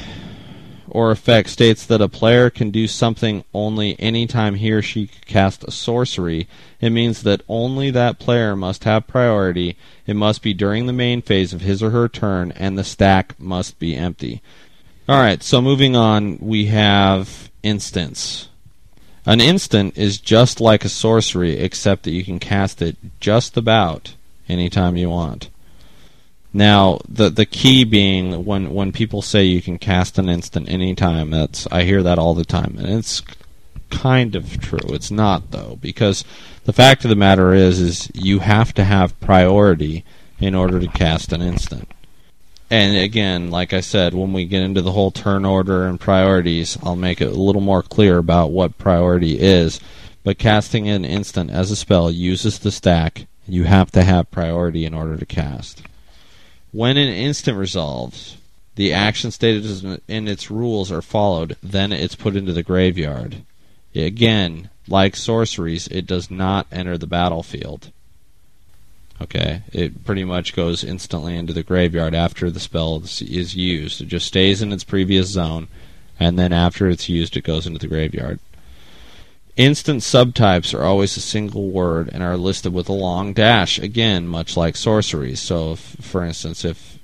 [0.90, 5.64] or effect states that a player can do something only anytime he or she cast
[5.64, 6.46] a sorcery,
[6.82, 9.74] it means that only that player must have priority.
[10.06, 13.38] It must be during the main phase of his or her turn, and the stack
[13.40, 14.42] must be empty.
[15.08, 18.48] All right, so moving on, we have instants.
[19.24, 24.14] An instant is just like a sorcery, except that you can cast it just about
[24.46, 25.48] anytime you want.
[26.52, 31.30] Now, the the key being when when people say you can cast an instant anytime,
[31.30, 33.22] that's I hear that all the time, and it's
[33.90, 34.94] kind of true.
[34.94, 36.24] It's not though, because
[36.64, 40.04] the fact of the matter is, is you have to have priority
[40.38, 41.90] in order to cast an instant.
[42.70, 46.76] And again, like I said, when we get into the whole turn order and priorities,
[46.82, 49.80] I'll make it a little more clear about what priority is.
[50.22, 53.26] But casting an instant as a spell uses the stack.
[53.46, 55.82] You have to have priority in order to cast.
[56.72, 58.36] When an instant resolves,
[58.74, 63.36] the action stated in its rules are followed, then it's put into the graveyard.
[63.94, 67.90] Again, like sorceries, it does not enter the battlefield.
[69.20, 74.00] Okay, it pretty much goes instantly into the graveyard after the spell is- is used.
[74.00, 75.66] It just stays in its previous zone,
[76.20, 78.38] and then after it's used, it goes into the graveyard.
[79.58, 84.28] Instant subtypes are always a single word and are listed with a long dash, again,
[84.28, 85.40] much like sorceries.
[85.40, 87.00] So, if, for instance, if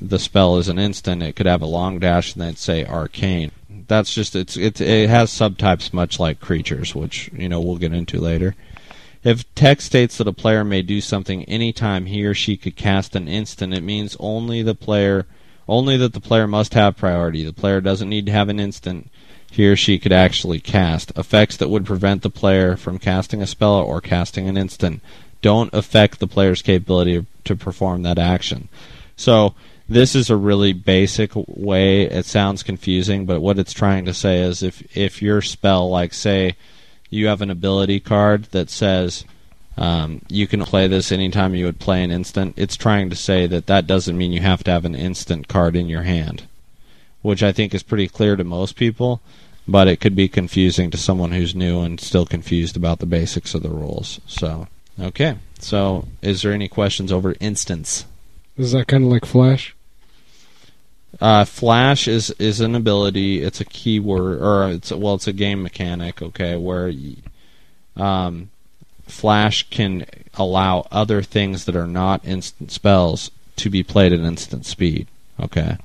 [0.00, 3.52] the spell is an instant, it could have a long dash and then say arcane.
[3.88, 7.92] That's just it's it, it has subtypes much like creatures, which you know we'll get
[7.92, 8.56] into later.
[9.22, 13.14] If text states that a player may do something anytime he or she could cast
[13.14, 15.26] an instant, it means only the player
[15.68, 17.44] only that the player must have priority.
[17.44, 19.10] The player doesn't need to have an instant
[19.52, 21.12] he or she could actually cast.
[21.16, 25.02] Effects that would prevent the player from casting a spell or casting an instant
[25.42, 28.68] don't affect the player's capability to perform that action.
[29.14, 29.54] So
[29.88, 32.02] this is a really basic way.
[32.04, 36.14] It sounds confusing, but what it's trying to say is if if your spell, like
[36.14, 36.56] say,
[37.10, 39.26] you have an ability card that says
[39.76, 42.54] um, you can play this anytime you would play an instant.
[42.56, 45.76] It's trying to say that that doesn't mean you have to have an instant card
[45.76, 46.44] in your hand,
[47.22, 49.20] which I think is pretty clear to most people,
[49.66, 53.54] but it could be confusing to someone who's new and still confused about the basics
[53.54, 54.20] of the rules.
[54.26, 54.68] So,
[55.00, 55.36] okay.
[55.58, 58.04] So, is there any questions over instants?
[58.58, 59.74] Is that kind of like Flash?
[61.20, 63.42] Uh, Flash is is an ability.
[63.42, 66.22] It's a keyword, or it's a, well, it's a game mechanic.
[66.22, 66.92] Okay, where
[67.96, 68.50] um,
[69.06, 74.64] Flash can allow other things that are not instant spells to be played at instant
[74.64, 75.06] speed.
[75.38, 75.76] Okay,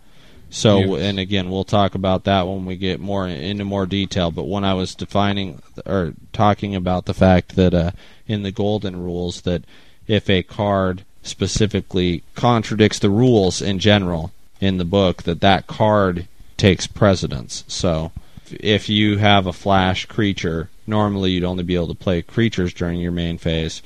[0.49, 1.01] so Yes.
[1.01, 4.31] and again, we'll talk about that when we get more into more detail.
[4.31, 7.91] But when I was defining or talking about the fact that uh,
[8.27, 9.63] in the Golden Rules that
[10.07, 14.31] if a card specifically contradicts the rules in general
[14.62, 17.63] in the book that that card takes precedence.
[17.67, 18.12] So
[18.60, 22.99] if you have a flash creature, normally you'd only be able to play creatures during
[22.99, 23.81] your main phase.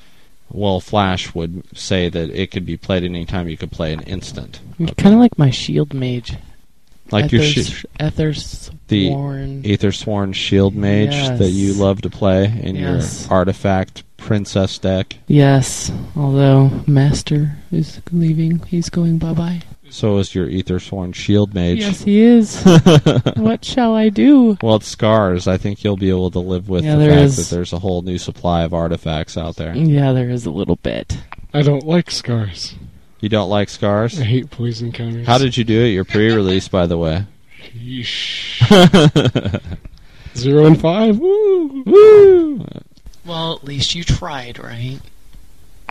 [0.53, 4.59] Well, Flash would say that it could be played anytime you could play an instant.
[4.97, 6.35] Kind of like my shield mage.
[7.11, 9.63] Like your Ether's, sh- Ether's the Sworn.
[9.63, 11.39] Aethersworn Shield Mage Yes.
[11.39, 13.25] that you love to play in Yes.
[13.25, 15.17] your artifact princess deck.
[15.27, 18.59] Yes, although Master is leaving.
[18.67, 19.61] He's going bye bye.
[19.89, 21.79] So is your Aethersworn Shield Mage.
[21.79, 22.63] Yes, he is.
[23.35, 24.57] what shall I do?
[24.61, 25.47] Well, it's scars.
[25.49, 27.73] I think you'll be able to live with Yeah, the there fact is- that there's
[27.73, 29.75] a whole new supply of artifacts out there.
[29.75, 31.17] Yeah, there is a little bit.
[31.53, 32.75] I don't like scars.
[33.21, 34.19] You don't like scars?
[34.19, 35.27] I hate poison counters.
[35.27, 35.89] How did you do it?
[35.89, 37.25] Your pre-release, by the way.
[37.73, 38.59] Yeesh.
[40.35, 41.19] Zero and five.
[41.19, 41.83] Woo!
[41.85, 42.65] Woo!
[43.25, 44.99] Well, at least you tried, right?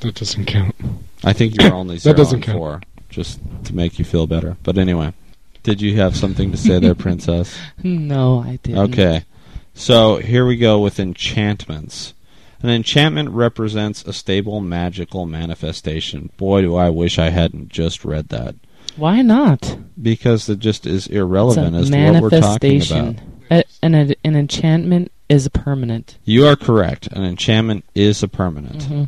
[0.03, 0.75] That doesn't count.
[1.23, 2.59] I think you were only zero doesn't and count.
[2.59, 4.57] four, just to make you feel better.
[4.63, 5.13] But anyway,
[5.63, 7.57] did you have something to say there, Princess?
[7.83, 8.93] No, I didn't.
[8.93, 9.25] Okay.
[9.75, 12.15] So here we go with enchantments.
[12.63, 16.31] An enchantment represents a stable magical manifestation.
[16.37, 18.55] Boy, do I wish I hadn't just read that.
[18.97, 19.79] Why not?
[20.01, 23.15] Because it just is irrelevant as to what we're talking about.
[23.51, 26.19] A, an, an enchantment is a permanent.
[26.25, 27.07] You are correct.
[27.09, 28.83] An enchantment is a permanent.
[28.85, 29.05] hmm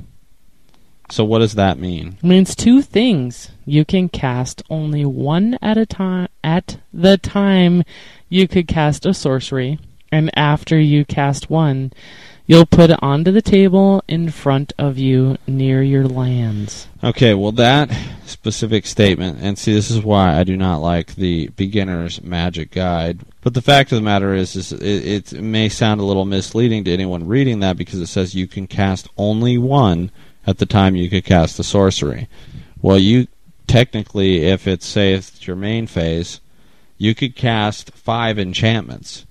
[1.11, 2.17] So what does that mean?
[2.23, 3.51] It means two things.
[3.67, 6.29] You can cast only one at a time.
[6.43, 7.83] At the time,
[8.29, 9.79] you could cast a sorcery,
[10.11, 11.93] and after you cast one,
[12.47, 16.89] you'll put it onto the table in front of you near your lands.
[17.03, 17.91] Okay, well that
[18.27, 23.21] specific statement, and see, this is why I do not like the beginner's magic guide.
[23.41, 26.85] But the fact of the matter is, is it, it may sound a little misleading
[26.85, 30.11] to anyone reading that because it says you can cast only one
[30.47, 32.29] at the time you could cast the sorcery.
[32.81, 33.29] Well, you
[33.67, 36.41] technically, if it's say it's your main phase,
[36.99, 39.27] you could cast five enchantments.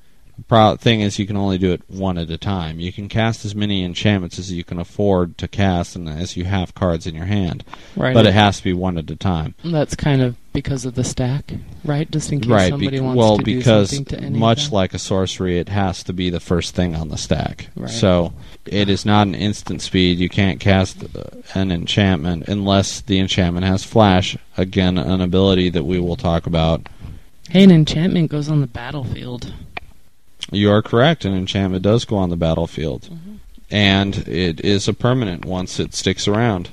[0.47, 2.79] Pro- thing is, you can only do it one at a time.
[2.79, 6.45] You can cast as many enchantments as you can afford to cast, and as you
[6.45, 7.63] have cards in your hand.
[7.95, 8.13] Right.
[8.13, 9.55] But it has to be one at a time.
[9.63, 11.53] That's kind of because of the stack,
[11.85, 12.09] right?
[12.11, 12.69] Just in case right.
[12.69, 16.03] somebody wants well, to do because something to any much like a sorcery, it has
[16.03, 17.69] to be the first thing on the stack.
[17.75, 17.89] Right.
[17.89, 18.33] So
[18.65, 20.19] it is not an instant speed.
[20.19, 21.23] You can't cast uh,
[21.53, 24.37] an enchantment unless the enchantment has flash.
[24.57, 26.87] Again, an ability that we will talk about.
[27.49, 29.53] Hey, an enchantment goes on the battlefield.
[30.51, 31.25] You are correct.
[31.25, 33.35] An enchantment does go on the battlefield, Mm-hmm.
[33.71, 36.69] and it is a permanent once it sticks around.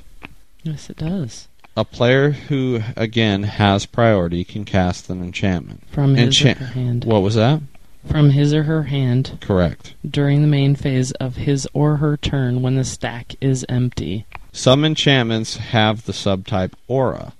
[0.63, 1.47] Yes, it does.
[1.77, 5.83] A player who, again, has priority can cast an enchantment.
[5.91, 7.05] From his Enchant- or her hand.
[7.05, 7.61] What was that?
[8.09, 9.93] From his or her hand Correct.
[10.09, 14.25] during the main phase of his or her turn when the stack is empty.
[14.51, 17.33] Some enchantments have the subtype aura.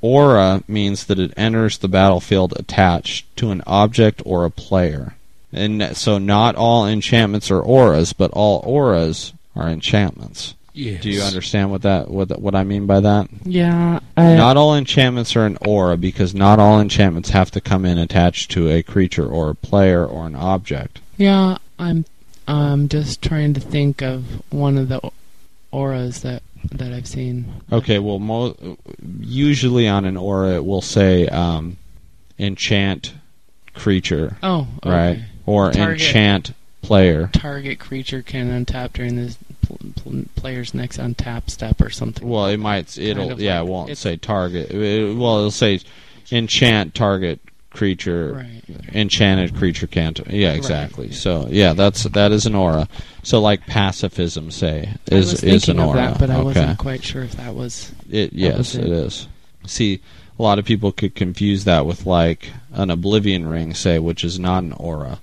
[0.00, 5.14] Aura means that it enters the battlefield attached to an object or a player.
[5.56, 10.54] And so not all enchantments are auras, but all auras are enchantments.
[10.74, 11.00] Yes.
[11.02, 13.28] Do you understand what that what what I mean by that?
[13.44, 17.86] Yeah, I, Not all enchantments are an aura because not all enchantments have to come
[17.86, 21.00] in attached to a creature or a player or an object.
[21.16, 21.56] yeah.
[21.78, 22.04] I'm,
[22.48, 25.00] I'm just trying to think of one of the
[25.72, 26.42] auras that
[26.72, 27.52] that I've seen.
[27.72, 28.76] Okay, well, mo-
[29.20, 31.76] usually on an aura it will say um,
[32.38, 33.14] enchant
[33.74, 34.90] creature, Oh, okay.
[34.90, 35.18] right?
[35.46, 36.02] Or Target.
[36.02, 37.30] enchant player.
[37.32, 42.28] Target creature can untap during this pl- pl- player's next untap step or something.
[42.28, 42.96] Well, it might.
[42.98, 43.22] It'll.
[43.22, 44.70] Kind of yeah, like- it won't say target.
[44.70, 45.80] It- well, it'll say
[46.30, 47.40] enchant target
[47.70, 48.32] creature.
[48.34, 48.62] right.
[48.94, 50.18] Enchanted creature can't.
[50.28, 51.12] Yeah, exactly.
[51.12, 52.88] So yeah, that's that is an aura.
[53.22, 55.96] So like pacifism, say, is is an aura.
[55.96, 56.44] that, but I okay.
[56.44, 57.92] wasn't quite sure if that was.
[58.10, 58.90] It yes, was it it.
[58.90, 59.28] is.
[59.66, 60.00] See,
[60.38, 64.38] a lot of people could confuse that with like an oblivion ring, say, which is
[64.38, 65.18] not an aura.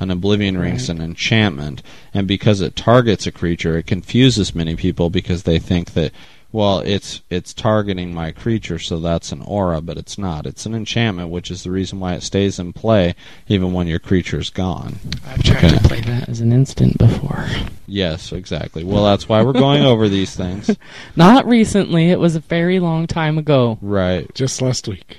[0.00, 0.98] An oblivion ring is Right.
[0.98, 1.82] an enchantment,
[2.14, 6.12] and because it targets a creature, it confuses many people because they think that
[6.50, 10.46] well, it's it's targeting my creature, so that's an aura, but it's not.
[10.46, 13.14] It's an enchantment, which is the reason why it stays in play
[13.48, 14.96] even when your creature's gone.
[15.28, 15.76] I've tried Okay.
[15.76, 17.44] to play that as an instant before.
[17.86, 18.82] Yes, exactly.
[18.82, 20.70] Well, that's why we're going over these things.
[21.16, 22.10] Not recently.
[22.10, 23.76] It was a very long time ago.
[23.82, 24.32] Right.
[24.34, 25.18] Just last week.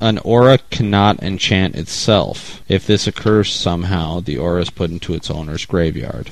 [0.00, 2.62] An aura cannot enchant itself.
[2.68, 6.30] If this occurs somehow, the aura is put into its owner's graveyard.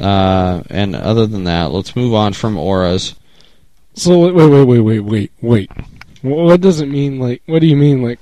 [0.00, 3.14] Uh, and other than that, let's move on from auras.
[3.94, 5.70] So wait, wait, wait, wait, wait, wait, wait.
[6.22, 7.18] What does it mean?
[7.18, 8.02] Like, what do you mean?
[8.02, 8.18] Like,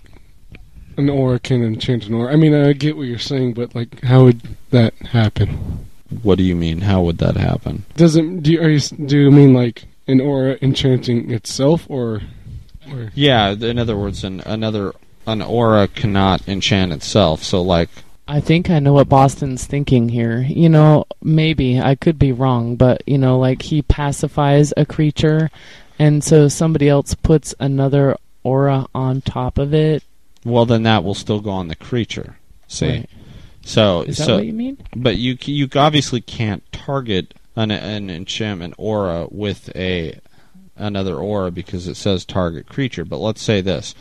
[0.97, 2.33] an aura can enchant an aura?
[2.33, 5.87] I mean, I get what you're saying, but like, how would that happen?
[6.23, 6.81] What do you mean?
[6.81, 7.85] How would that happen?
[7.97, 8.43] Does it?
[8.43, 8.81] Do you, are you?
[8.81, 12.23] Do you mean like an aura enchanting itself, or?
[12.93, 14.93] Or Yeah, in other words, an, another
[15.27, 17.43] an aura cannot enchant itself.
[17.43, 17.89] So, like,
[18.27, 20.41] I think I know what Boston's thinking here.
[20.41, 25.51] You know, maybe I could be wrong, but you know, like he pacifies a creature,
[25.99, 30.03] and so somebody else puts another aura on top of it.
[30.45, 32.37] well, then that will still go on the creature.
[32.69, 33.11] See, Right.
[33.63, 34.79] so Is that so what you mean?
[34.97, 40.19] But you you obviously can't target an an enchantment aura with a
[40.81, 43.05] another aura because it says target creature.
[43.05, 43.95] But let's say this: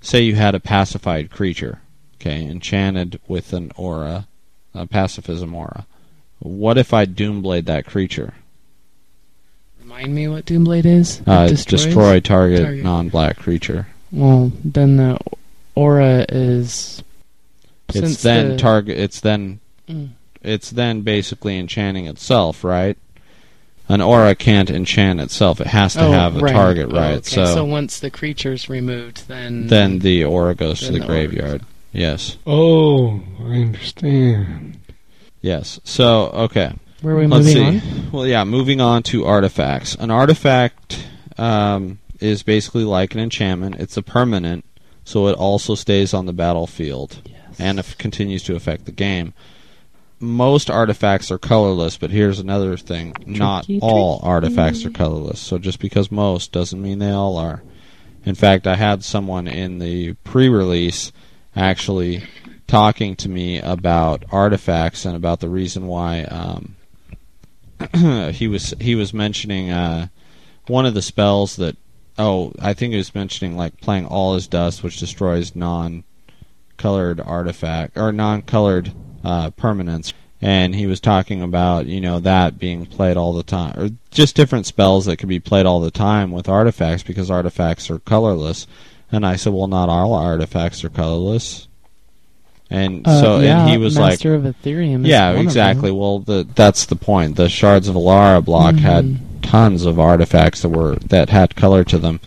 [0.00, 1.80] say you had a pacified creature,
[2.16, 4.26] okay, enchanted with an aura,
[4.74, 5.86] a pacifism aura.
[6.40, 8.34] What if I doomblade that creature?
[9.80, 11.20] Remind me what Doomblade is.
[11.26, 12.82] Uh, destroy target, Target.
[12.84, 13.86] non-black creature.
[14.10, 15.18] Well, then the
[15.74, 17.02] aura is.
[17.94, 18.98] It's then the- target.
[18.98, 20.10] It's then Mm.
[20.42, 22.96] it's then basically enchanting itself, right?
[23.88, 26.52] An aura can't enchant itself; it has to Oh, have a right.
[26.52, 27.16] target, Oh, right?
[27.18, 27.44] okay.
[27.44, 31.26] so once the creature's removed, then then the aura goes to Then the the aura
[31.28, 31.62] graveyard.
[31.92, 34.78] Yes, oh, I understand.
[35.40, 35.80] yes.
[35.84, 36.72] So okay,
[37.02, 37.90] where are we let's moving see.
[37.90, 38.10] on?
[38.12, 39.94] Well, yeah, moving on to artifacts.
[39.96, 41.04] An artifact
[41.36, 43.76] um, is basically like an enchantment.
[43.76, 44.64] It's a permanent,
[45.04, 47.56] so it also stays on the battlefield Yes.
[47.58, 49.34] and if continues to affect the game.
[50.22, 54.28] Most artifacts are colorless, but here's another thing: not Tricky, all tricky.
[54.28, 55.40] artifacts are colorless.
[55.40, 57.62] So just because most doesn't mean they all are.
[58.24, 61.10] In fact, I had someone in the pre-release
[61.56, 62.22] actually
[62.68, 66.76] talking to me about artifacts and about the reason why um,
[68.32, 70.06] he was he was mentioning uh,
[70.68, 71.76] one of the spells that
[72.16, 77.98] oh I think he was mentioning like playing all is dust, which destroys non-colored artifact
[77.98, 78.92] or non-colored
[79.24, 80.12] uh, permanents.
[80.44, 84.34] And he was talking about you know that being played all the time, or just
[84.34, 88.66] different spells that could be played all the time with artifacts because artifacts are colorless.
[89.12, 91.68] And I said, well, not all artifacts are colorless.
[92.70, 95.02] And Uh, so yeah, and he was like, Master of Etherium.
[95.04, 95.90] Is yeah, one of exactly.
[95.90, 95.98] them.
[95.98, 97.36] Well, the, that's the point.
[97.36, 98.84] The shards of Alara block Mm-hmm.
[98.84, 102.20] had tons of artifacts that were that had color to them,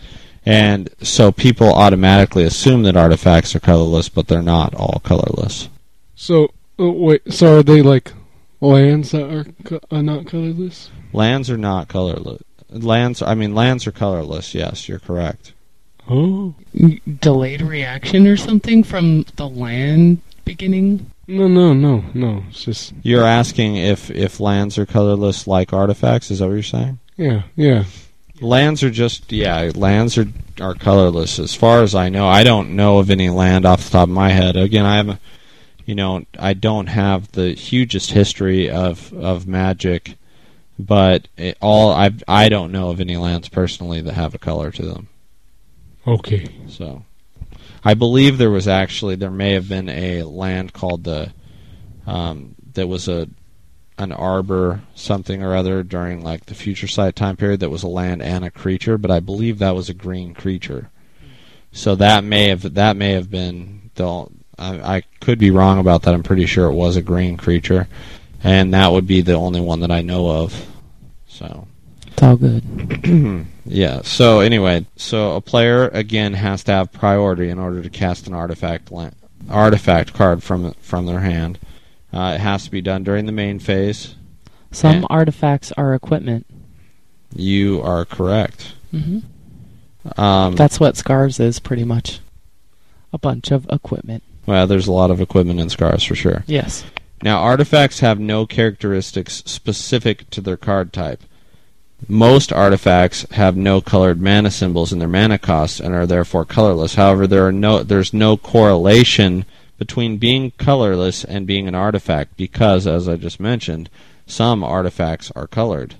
[0.46, 5.68] and so people automatically assume that artifacts are colorless, but they're not all colorless.
[6.14, 8.12] So oh, wait, so are they like
[8.60, 10.90] lands that are, co- are not colorless?
[11.12, 12.42] Lands are not colorless.
[12.70, 14.54] Lands, I mean, lands are colorless.
[14.54, 15.52] Yes, you're correct.
[16.08, 21.10] Oh mm, delayed reaction or something from the land beginning.
[21.26, 22.44] no, no, no, no.
[22.48, 26.30] It's just You're asking if if lands are colorless like artifacts.
[26.30, 26.98] Is that what you're saying?
[27.16, 27.84] yeah, yeah.
[28.40, 30.26] Lands are just yeah, lands are
[30.60, 32.28] are colorless as far as I know.
[32.28, 34.56] I don't know of any land off the top of my head.
[34.56, 35.20] Again, I haven't
[35.86, 40.16] you know, I don't have the hugest history of of magic,
[40.78, 44.72] but it, all I I don't know of any lands personally that have a color
[44.72, 45.08] to them.
[46.06, 46.48] Okay.
[46.68, 47.04] So,
[47.84, 51.32] I believe there was actually there may have been a land called the
[52.04, 53.28] um, that was a
[53.98, 57.88] an arbor something or other during like the future sight time period that was a
[57.88, 60.90] land and a creature, but I believe that was a green creature.
[61.70, 64.26] So that may have that may have been the
[64.58, 66.14] I, I could be wrong about that.
[66.14, 67.88] I'm pretty sure it was a green creature,
[68.42, 70.66] and that would be the only one that I know of.
[71.28, 71.66] So.
[72.06, 73.46] It's all good.
[73.68, 74.02] Yeah.
[74.02, 78.32] So anyway, so a player again has to have priority in order to cast an
[78.32, 79.10] artifact la-
[79.50, 81.58] artifact card from from their hand.
[82.12, 84.14] Uh, it has to be done during the main phase.
[84.70, 85.06] Some Yeah.
[85.10, 86.46] artifacts are equipment.
[87.34, 88.74] You are correct.
[88.92, 89.18] hmm
[90.16, 92.20] Um, That's what Scars is, pretty much.
[93.12, 94.22] A bunch of equipment.
[94.46, 96.44] Well, there's a lot of equipment in Scars for sure.
[96.46, 96.84] Yes.
[97.22, 101.22] Now, artifacts have no characteristics specific to their card type.
[102.08, 106.94] Most artifacts have no colored mana symbols in their mana cost and are therefore colorless.
[106.94, 109.46] However, there are no there's no correlation
[109.78, 113.88] between being colorless and being an artifact because, as I just mentioned,
[114.26, 115.94] some artifacts are colored.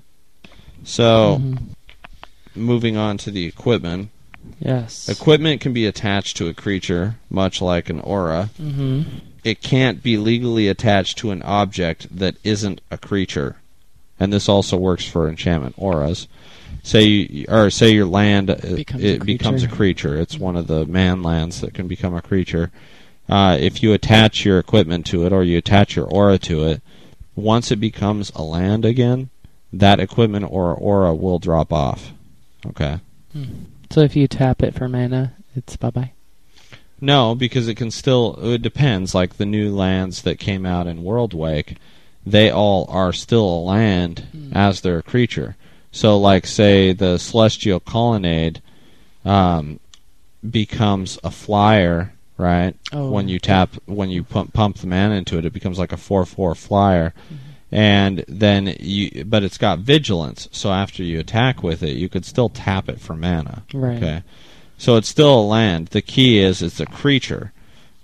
[0.83, 1.57] So, Mhm.
[2.55, 4.09] moving on to the equipment.
[4.67, 5.07] Yes.
[5.07, 8.49] Equipment can be attached to a creature, much like an aura.
[8.57, 9.03] hmm
[9.43, 13.55] It can't be legally attached to an object that isn't a creature,
[14.19, 16.27] and this also works for enchantment auras.
[16.83, 20.09] Say you, or say your land uh, Becomes a it becomes a creature.
[20.09, 20.21] creature.
[20.21, 22.69] It's one of the man lands that can become a creature.
[23.29, 26.81] Uh, if you attach your equipment to it or you attach your aura to it,
[27.35, 29.29] once it becomes a land again,
[29.71, 32.11] that equipment or aura will drop off.
[32.65, 32.99] Okay.
[33.89, 36.11] So if you tap it for mana, it's bye bye.
[36.99, 38.37] No, because it can still.
[38.41, 39.13] It depends.
[39.13, 41.77] Like the new lands that came out in Worldwake,
[42.25, 45.55] they all are still a land as their creature.
[45.91, 48.61] So, like, say the Celestial Colonnade
[49.25, 49.79] um,
[50.47, 52.75] becomes a flyer, right?
[52.91, 53.09] Oh.
[53.09, 55.97] When you tap, when you pump, pump the mana into it, it becomes like a
[55.97, 57.13] four-four flyer.
[57.71, 60.47] And then you, but it's got vigilance.
[60.51, 63.63] So after you attack with it, you could still tap it for mana.
[63.73, 63.97] Right.
[63.97, 64.23] Okay.
[64.77, 65.87] So it's still a land.
[65.87, 67.51] The key is it's a creature.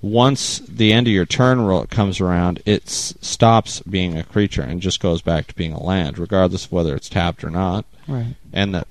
[0.01, 4.81] Once the end of your turn ro- comes around, it stops being a creature and
[4.81, 7.85] just goes back to being a land, regardless of whether it's tapped or not.
[8.05, 8.35] Right.
[8.51, 8.87] And that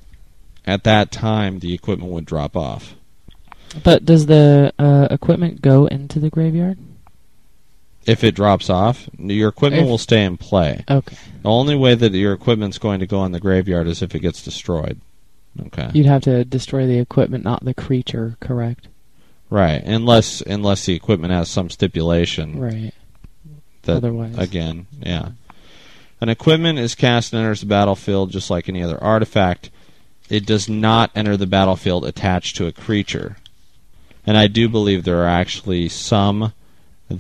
[0.65, 2.95] at that time, the equipment would drop off.
[3.85, 6.79] But does the uh, equipment go into the graveyard?
[8.07, 10.85] If it drops off, your equipment If- will stay in play.
[10.91, 11.17] Okay.
[11.43, 14.21] The only way that your equipment's going to go in the graveyard is if it
[14.21, 15.01] gets destroyed.
[15.67, 15.91] Okay.
[15.93, 18.89] You'd have to destroy the equipment, not the creature, correct?
[19.51, 19.83] right.
[19.85, 22.95] Unless unless the equipment has some stipulation Right.
[23.83, 24.39] that Otherwise.
[24.39, 25.31] again, yeah.
[26.23, 29.69] An equipment is cast and enters the battlefield just like any other artifact.
[30.31, 33.37] It does not enter the battlefield attached to a creature.
[34.27, 36.53] And I do believe there are actually some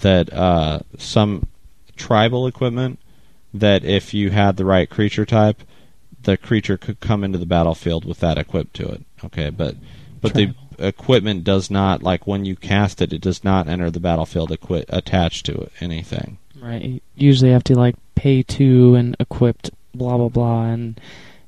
[0.01, 1.47] that uh, some
[1.97, 2.99] tribal equipment
[3.55, 5.63] that if you had the right creature type,
[6.23, 9.03] the creature could come into the battlefield with that equipped to it.
[9.25, 9.77] Okay, but
[10.21, 10.55] but Tribal.
[10.79, 14.51] the equipment does not like when you cast it, it does not enter the battlefield
[14.53, 16.39] equi- attached to it anything.
[16.61, 16.83] Right.
[16.83, 21.01] You usually have to like pay two and equipped blah blah blah, and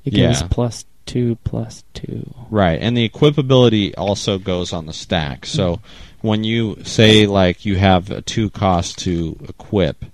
[0.03, 0.47] it gives Yeah.
[0.51, 2.33] plus two plus two.
[2.49, 5.45] Right, and the equipability also goes on the stack.
[5.45, 5.79] So
[6.25, 10.05] when you say like you have a two cost to equip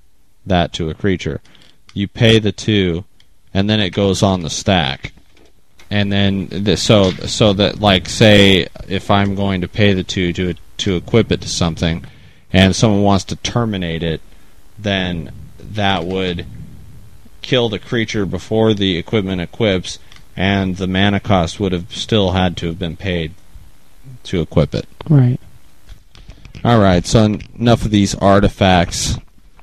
[0.45, 1.41] that to a creature,
[1.93, 3.05] you pay the two,
[3.53, 5.13] and then it goes on the stack.
[5.89, 10.33] And then the, so so that like say if I'm going to pay the two
[10.33, 12.05] to to equip it to something,
[12.51, 14.21] and someone wants to terminate it,
[14.77, 16.45] then that would
[17.41, 19.99] kill the creature before the equipment equips,
[20.35, 23.33] and the mana cost would have still had to have been paid
[24.23, 24.87] to equip it.
[25.09, 25.39] Right.
[26.63, 29.17] All right, so en- enough of these artifacts.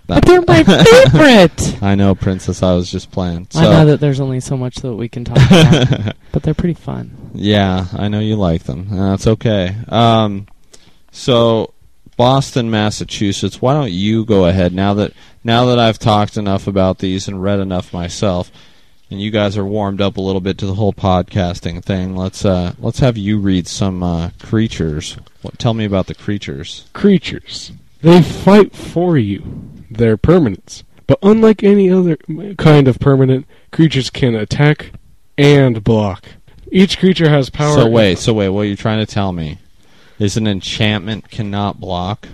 [0.07, 1.79] But they're my favorite.
[1.83, 2.63] I know, Princess.
[2.63, 3.49] I was just playing.
[3.51, 6.55] So, I know that there's only so much that we can talk about, but they're
[6.55, 7.31] pretty fun.
[7.35, 8.89] Yeah, I know you like them.
[8.91, 9.77] That's okay.
[9.89, 10.47] Um,
[11.13, 11.75] so,
[12.17, 13.61] Boston, Massachusetts.
[13.61, 15.13] Why don't you go ahead now that
[15.45, 18.51] now that I've talked enough about these and read enough myself,
[19.11, 22.17] and you guys are warmed up a little bit to the whole podcasting thing.
[22.17, 25.17] Let's uh, let's have you read some uh, creatures.
[25.43, 26.87] What, tell me about the creatures.
[26.93, 27.73] Creatures.
[28.03, 29.71] They fight for you.
[29.91, 30.83] They're permanents.
[31.07, 32.17] But unlike any other
[32.59, 34.93] kind of permanent, creatures can attack
[35.39, 36.27] and block.
[36.71, 37.77] Each creature has power.
[37.77, 38.51] So wait, so wait.
[38.51, 39.59] What are you trying to tell me?
[40.19, 42.29] Is an enchantment cannot block?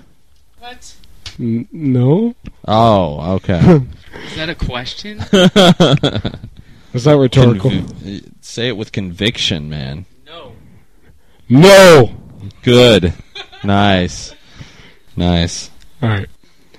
[1.39, 2.35] N- no?
[2.67, 3.59] Oh, okay.
[4.27, 5.21] Is that a question?
[6.95, 7.71] Is that rhetorical?
[7.71, 10.07] Convi- say it with conviction, man.
[10.25, 10.53] no.
[11.49, 12.15] no!
[12.63, 13.13] Good.
[13.65, 14.33] nice.
[15.17, 15.71] Nice.
[16.03, 16.29] Alright.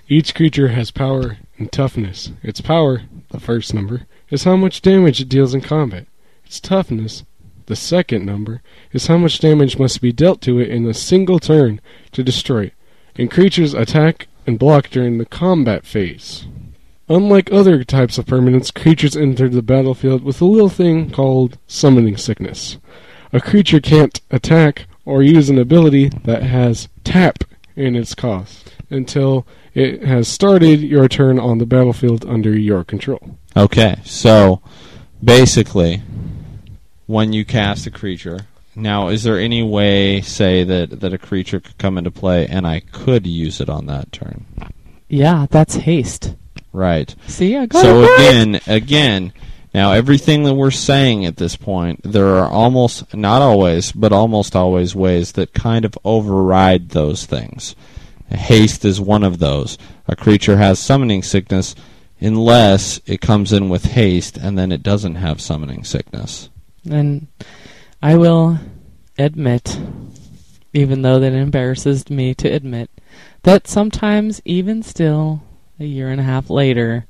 [0.07, 2.31] Each creature has power and toughness.
[2.43, 6.07] Its power, the first number, is how much damage it deals in combat.
[6.45, 7.23] Its toughness,
[7.65, 8.61] the second number,
[8.93, 11.81] is how much damage must be dealt to it in a single turn
[12.13, 12.73] to destroy it.
[13.15, 16.45] And creatures attack and block during the combat phase.
[17.07, 22.17] Unlike other types of permanents, creatures enter the battlefield with a little thing called summoning
[22.17, 22.77] sickness.
[23.31, 27.43] A creature can't attack or use an ability that has tap
[27.75, 29.45] in its cost until
[29.75, 33.37] it has started your turn on the battlefield under your control.
[33.55, 34.61] Okay, so
[35.23, 36.01] basically,
[37.05, 41.59] when you cast a creature, now is there any way, say that that a creature
[41.59, 44.45] could come into play and I could use it on that turn?
[45.07, 46.35] Yeah, that's haste.
[46.75, 47.15] Right.
[47.27, 48.19] See, I got So it right.
[48.19, 49.33] again, again,
[49.73, 54.57] now everything that we're saying at this point, there are almost not always, but almost
[54.57, 57.75] always ways that kind of override those things.
[58.29, 59.77] Haste is one of those.
[60.07, 61.75] A creature has summoning sickness
[62.19, 66.49] unless it comes in with haste and then it doesn't have summoning sickness.
[66.89, 67.27] And
[68.03, 68.59] I will
[69.17, 69.79] admit,
[70.73, 72.89] even though that embarrasses me to admit,
[73.43, 75.41] that sometimes, even still,
[75.79, 77.05] a year and a half later,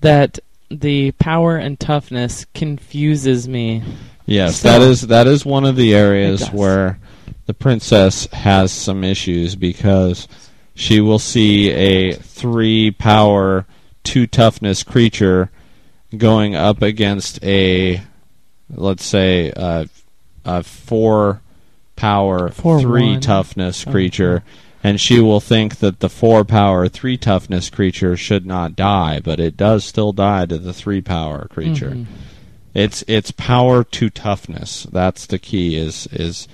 [0.00, 0.38] that
[0.70, 3.82] the power and toughness confuses me.
[4.26, 6.98] Yes, So- that is that is one of the areas where
[7.46, 10.28] the princess has some issues because
[10.74, 13.66] she will see a three power,
[14.04, 15.50] two toughness creature
[16.16, 18.02] going up against a,
[18.72, 19.84] let's say, uh,
[20.44, 21.40] a four
[21.96, 23.20] power, Four three one.
[23.20, 24.42] toughness Oh, creature.
[24.82, 29.38] And she will think that the four power, three toughness creature should not die, but
[29.38, 31.90] it does still die to the three power creature.
[31.90, 32.06] Mhm.
[32.72, 34.86] It's it's power to toughness.
[34.90, 35.76] That's the key.
[35.76, 36.48] Is is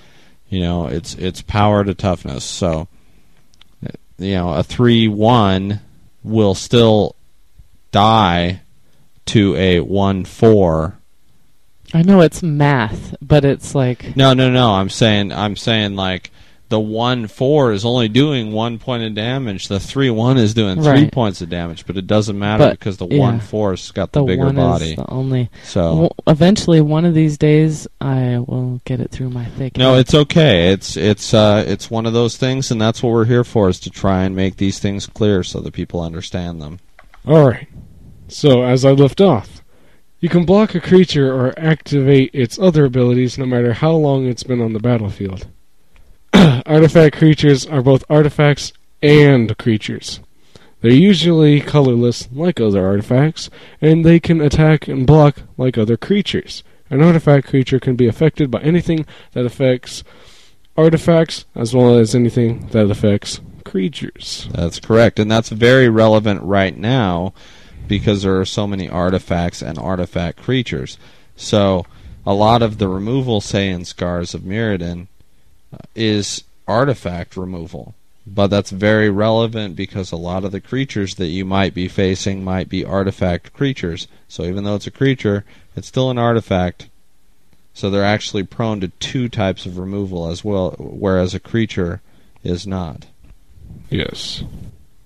[0.48, 2.44] you know it's it's power to toughness.
[2.44, 2.88] So
[4.18, 5.80] you know a three one
[6.24, 7.14] will still
[7.92, 8.62] die
[9.26, 10.98] to a one four.
[11.94, 14.72] I know it's math, but it's like No no no.
[14.72, 16.30] I'm saying I'm saying like
[16.68, 19.68] the one four is only doing one point of damage.
[19.68, 21.12] The three one is doing three Right.
[21.12, 23.18] points of damage, but it doesn't matter But, because the yeah.
[23.20, 24.90] one four's got the, the bigger one body.
[24.90, 25.48] is the only.
[25.64, 29.76] so Well, eventually, one of these days, I will get it through my thick.
[29.76, 30.00] No, head.
[30.00, 30.72] it's okay.
[30.72, 33.78] It's it's uh it's one of those things, and that's what we're here for: is
[33.80, 36.80] to try and make these things clear so that people understand them.
[37.26, 37.68] Alright.
[38.28, 39.62] So, as I left off,
[40.18, 44.42] you can block a creature or activate its other abilities no matter how long it's
[44.42, 45.46] been on the battlefield.
[46.66, 48.72] Artifact creatures are both artifacts
[49.02, 50.20] and creatures.
[50.80, 53.48] They're usually colorless, like other artifacts,
[53.80, 56.62] and they can attack and block like other creatures.
[56.90, 60.04] An artifact creature can be affected by anything that affects
[60.76, 64.48] artifacts, as well as anything that affects creatures.
[64.52, 67.32] That's correct, and that's very relevant right now
[67.88, 70.98] because there are so many artifacts and artifact creatures.
[71.34, 71.86] So
[72.26, 75.06] a lot of the removal, say in Scars of Mirrodin,
[75.94, 77.94] is artifact removal.
[78.26, 82.42] But that's very relevant because a lot of the creatures that you might be facing
[82.42, 84.08] might be artifact creatures.
[84.26, 85.44] So even though it's a creature,
[85.76, 86.88] it's still an artifact.
[87.72, 92.00] So they're actually prone to two types of removal as well, whereas a creature
[92.42, 93.06] is not.
[93.90, 94.42] Yes.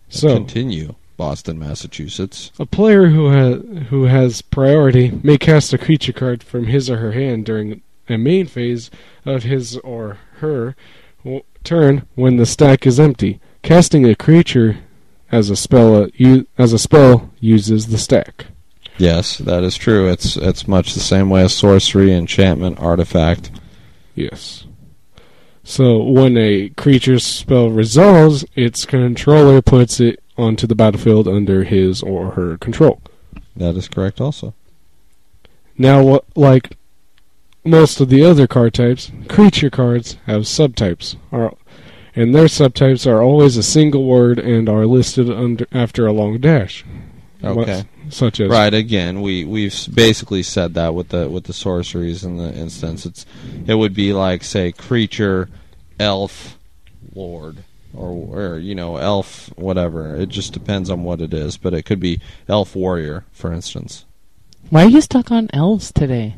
[0.08, 2.52] So Continue, Boston, Massachusetts.
[2.58, 6.96] a player who has who has priority may cast a creature card from his or
[6.98, 8.90] her hand during a main phase
[9.26, 10.76] of his or her
[11.24, 13.41] w- turn when the stack is empty.
[13.62, 14.78] Casting a creature
[15.32, 16.09] as a spell uh,
[16.59, 18.47] as a spell uses the stack.
[18.99, 20.09] Yes, that is true.
[20.09, 23.51] It's it's much the same way as sorcery, enchantment, artifact.
[24.14, 24.66] Yes.
[25.62, 32.03] So when a creature's spell resolves, its controller puts it onto the battlefield under his
[32.03, 33.01] or her control.
[33.57, 34.55] That is correct also.
[35.78, 36.76] Now, what, like
[37.64, 41.54] most of the other card types, creature cards have subtypes, are,
[42.14, 46.38] and their subtypes are always a single word and are listed under after a long
[46.38, 46.84] dash.
[47.42, 47.54] Okay.
[47.54, 48.74] What- such as Right.
[48.74, 53.06] Again, we we've basically said that with the with the sorceries in the instance.
[53.06, 53.24] It's
[53.66, 55.48] it would be like say creature,
[55.98, 56.58] elf,
[57.14, 57.58] lord,
[57.94, 60.16] or or you know elf whatever.
[60.16, 64.04] It just depends on what it is, but it could be elf warrior, for instance.
[64.70, 66.36] Why are you stuck on elves today?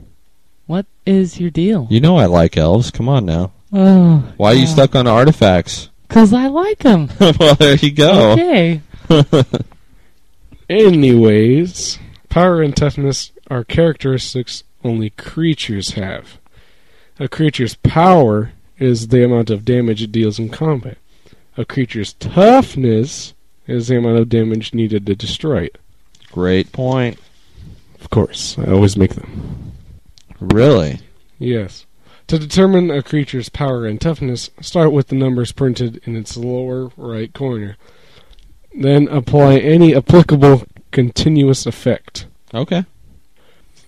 [0.73, 1.87] What is your deal?
[1.91, 2.91] You know I like elves.
[2.91, 3.53] Come on now.
[3.75, 5.91] Oh, Why are you stuck on artifacts?
[6.09, 7.11] Because I like them.
[7.21, 8.33] well, there you go.
[8.33, 8.81] Okay.
[10.71, 11.99] Anyways,
[12.31, 16.39] power and toughness are characteristics only creatures have.
[17.19, 20.99] A creature's power is the amount of damage it deals in combat.
[21.59, 23.35] A creature's toughness
[23.67, 25.79] is the amount of damage needed to destroy it.
[26.31, 27.19] Great point.
[28.01, 29.72] Of course, I always make them.
[30.51, 31.01] Really?
[31.39, 31.87] Yes.
[32.29, 36.91] To determine a creature's power and toughness, start with the numbers printed in its lower
[36.97, 37.77] right corner.
[38.75, 42.27] Then apply any applicable continuous effect.
[42.55, 42.85] Okay.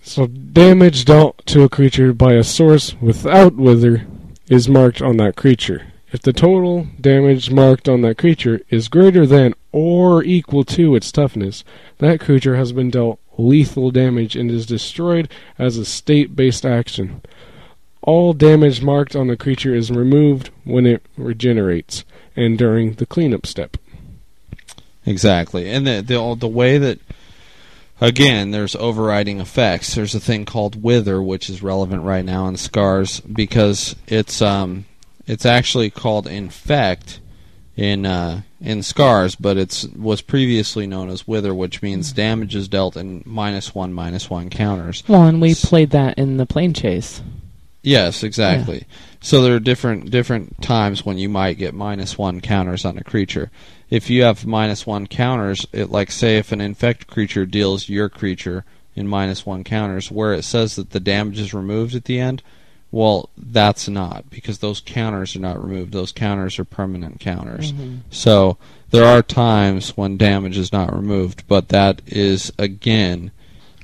[0.01, 4.05] So damage dealt to a creature by a source without wither
[4.47, 5.87] is marked on that creature.
[6.11, 11.11] If the total damage marked on that creature is greater than or equal to its
[11.11, 11.63] toughness,
[11.97, 17.21] that creature has been dealt lethal damage and is destroyed as a state-based action.
[18.01, 22.05] All damage marked on the creature is removed when it regenerates
[22.35, 23.77] and during the cleanup step.
[25.05, 26.99] Exactly, and the the the way that
[28.01, 29.93] again, there's overriding effects.
[29.95, 34.85] There's a thing called wither, which is relevant right now in scars because it's um
[35.27, 37.19] it's actually called infect
[37.75, 42.15] in uh, in scars, but it's was previously known as wither, which means mm.
[42.15, 45.03] damage is dealt in minus one minus one counters.
[45.07, 47.21] Well, and we played that in the Planechase.
[47.83, 48.87] Yes, exactly.
[49.21, 53.03] So there are different different times when you might get minus one counters on a
[53.03, 53.51] creature.
[53.91, 58.09] If you have minus one counters, it like say if an infect creature deals your
[58.09, 62.19] creature in minus one counters, where it says that the damage is removed at the
[62.19, 62.41] end,
[62.95, 65.91] well, that's not because those counters are not removed.
[65.91, 67.73] Those counters are permanent counters.
[68.09, 68.57] So
[68.91, 73.31] there are times when damage is not removed, but that is again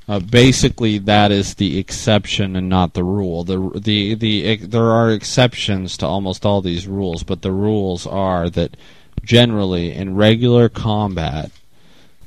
[0.08, 3.44] uh, basically, that is the exception and not the rule.
[3.44, 8.48] The the the there are exceptions to almost all these rules, but the rules are
[8.48, 8.78] that
[9.22, 11.50] generally in regular combat,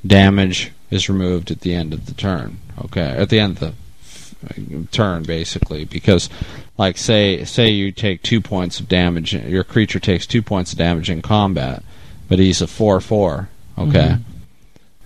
[0.06, 2.58] damage is removed at the end of the turn.
[2.84, 6.30] Okay, at the end of the f- turn, basically, because
[6.78, 10.78] like say say you take two points of damage, your creature takes two points of
[10.78, 11.82] damage in combat,
[12.28, 13.48] but he's a four four.
[13.78, 14.16] Okay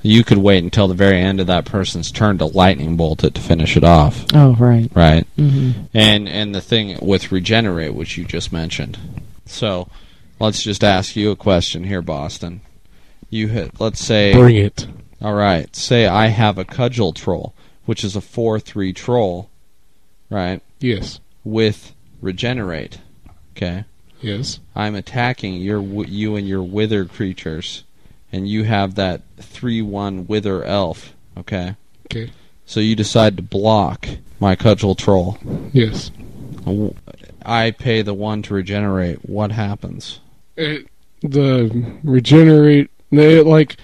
[0.02, 3.34] you could wait until the very end of that person's turn to lightning bolt it
[3.34, 4.90] to finish it off, Oh, right.
[4.94, 5.26] right?
[5.36, 8.98] hmm And and the thing with regenerate, which you just mentioned.
[9.44, 9.88] So,
[10.38, 12.62] let's just ask you a question here, Boston.
[13.28, 14.86] You hit, let's say, Bring it.
[15.20, 17.52] all right, say I have a cudgel troll,
[17.84, 19.50] which is a four-three troll,
[20.30, 20.62] right?
[20.78, 21.20] Yes.
[21.44, 22.98] With regenerate,
[23.56, 23.84] okay.
[24.20, 24.60] Yes.
[24.76, 27.84] I'm attacking your you and your wither creatures,
[28.30, 31.76] and you have that three-one wither elf, okay.
[32.06, 32.30] Okay.
[32.66, 34.06] So you decide to block
[34.38, 35.38] my cudgel troll.
[35.72, 36.10] Yes.
[37.44, 39.28] I pay the one to regenerate.
[39.28, 40.20] What happens?
[40.56, 40.86] It,
[41.22, 43.76] the regenerate they like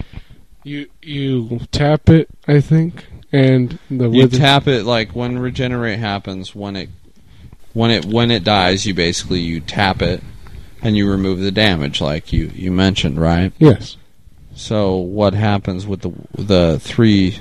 [0.63, 5.99] you you tap it i think and the You wither- tap it like when regenerate
[5.99, 6.55] happens.
[6.55, 6.89] When it
[7.77, 10.23] when it when it dies, you basically you tap it
[10.81, 13.53] and you remove the damage, like you you mentioned, right?
[13.59, 13.97] yes
[14.55, 17.39] So what happens with the the three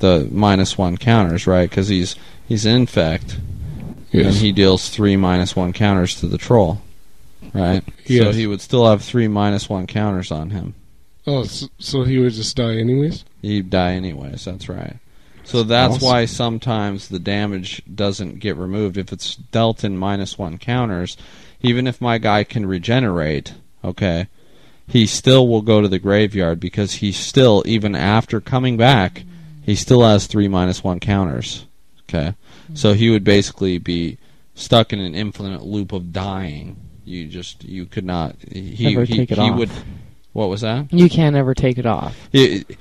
[0.00, 1.68] the minus one counters, right?
[1.68, 2.16] Because he's
[2.46, 3.38] he's infect
[4.12, 6.80] and he deals three minus one counters to the troll.
[7.54, 7.82] right?
[8.06, 10.74] So he would still have three minus one counters on him.
[11.26, 13.24] Oh, so, so he would just die anyways?
[13.42, 14.44] He'd die anyways.
[14.44, 14.96] That's right.
[15.48, 16.06] So that's Awesome.
[16.06, 21.16] why sometimes the damage doesn't get removed if it's dealt in minus one counters.
[21.62, 24.28] Even if my guy can regenerate, okay,
[24.86, 29.24] he still will go to the graveyard because he still, even after coming back,
[29.62, 31.64] he still has three minus one counters.
[32.02, 32.34] Okay,
[32.74, 34.18] so he would basically be
[34.54, 36.76] stuck in an infinite loop of dying.
[37.06, 38.36] You just you could not.
[38.52, 39.58] He Ever he, take it he off.
[39.58, 39.70] would.
[40.34, 40.92] What was that?
[40.92, 42.14] You can't ever take it off.
[42.32, 42.76] It,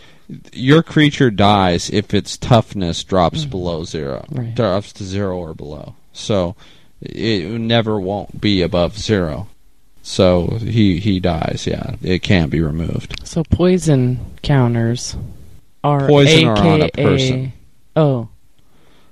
[0.54, 4.54] your creature dies if its toughness drops below zero, Right.
[4.54, 5.96] drops to zero or below.
[6.14, 6.56] So
[7.02, 9.48] it never won't be above zero.
[10.02, 11.66] So he he dies.
[11.68, 13.22] Yeah, it can't be removed.
[13.28, 15.16] So poison counters
[15.84, 17.54] are Poison are on a AKA person.
[17.96, 18.30] Oh,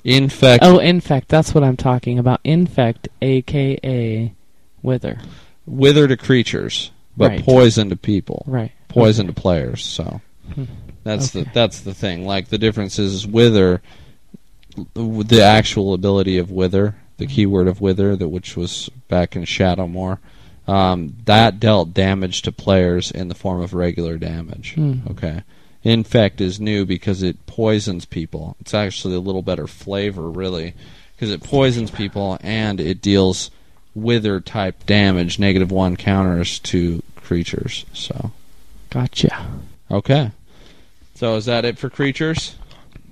[0.04, 0.64] Infect.
[0.64, 1.28] oh, infect.
[1.30, 2.40] That's what I'm talking about.
[2.44, 4.32] Infect, aka
[4.84, 5.20] wither.
[5.66, 7.44] wither to creatures, but Right.
[7.44, 8.44] poison to people.
[8.48, 8.72] Right.
[8.88, 9.84] Poison to players.
[9.84, 10.22] So
[10.54, 10.64] Hmm.
[11.06, 12.26] That's the that's the thing.
[12.26, 13.82] Like the difference is, wither.
[14.94, 20.18] The actual ability of wither, the keyword of wither, that which was back in Shadowmoor,
[20.68, 24.74] um, that dealt damage to players in the form of regular damage.
[24.74, 25.00] Hmm.
[25.10, 25.44] Okay.
[25.84, 28.58] Infect is new because it poisons people.
[28.60, 30.74] It's actually a little better flavor, really,
[31.16, 33.52] because it poisons people and it deals
[33.94, 37.86] wither type damage, negative one counters to creatures.
[37.94, 38.32] So,
[38.90, 39.46] Gotcha.
[39.90, 40.32] okay.
[41.16, 42.56] So is that it for creatures?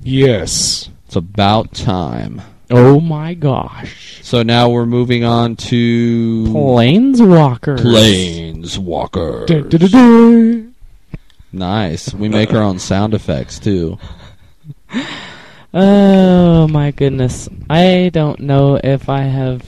[0.01, 0.89] Yes.
[1.07, 2.41] It's about time.
[2.69, 4.19] Oh my gosh.
[4.23, 7.79] So now we're moving on to Planeswalkers.
[7.79, 9.47] Planeswalkers.
[9.47, 10.75] Dun, dun, dun.
[11.53, 12.13] Nice.
[12.13, 13.97] We make our own sound effects too.
[15.73, 17.47] Oh my goodness.
[17.69, 19.63] I don't know if I have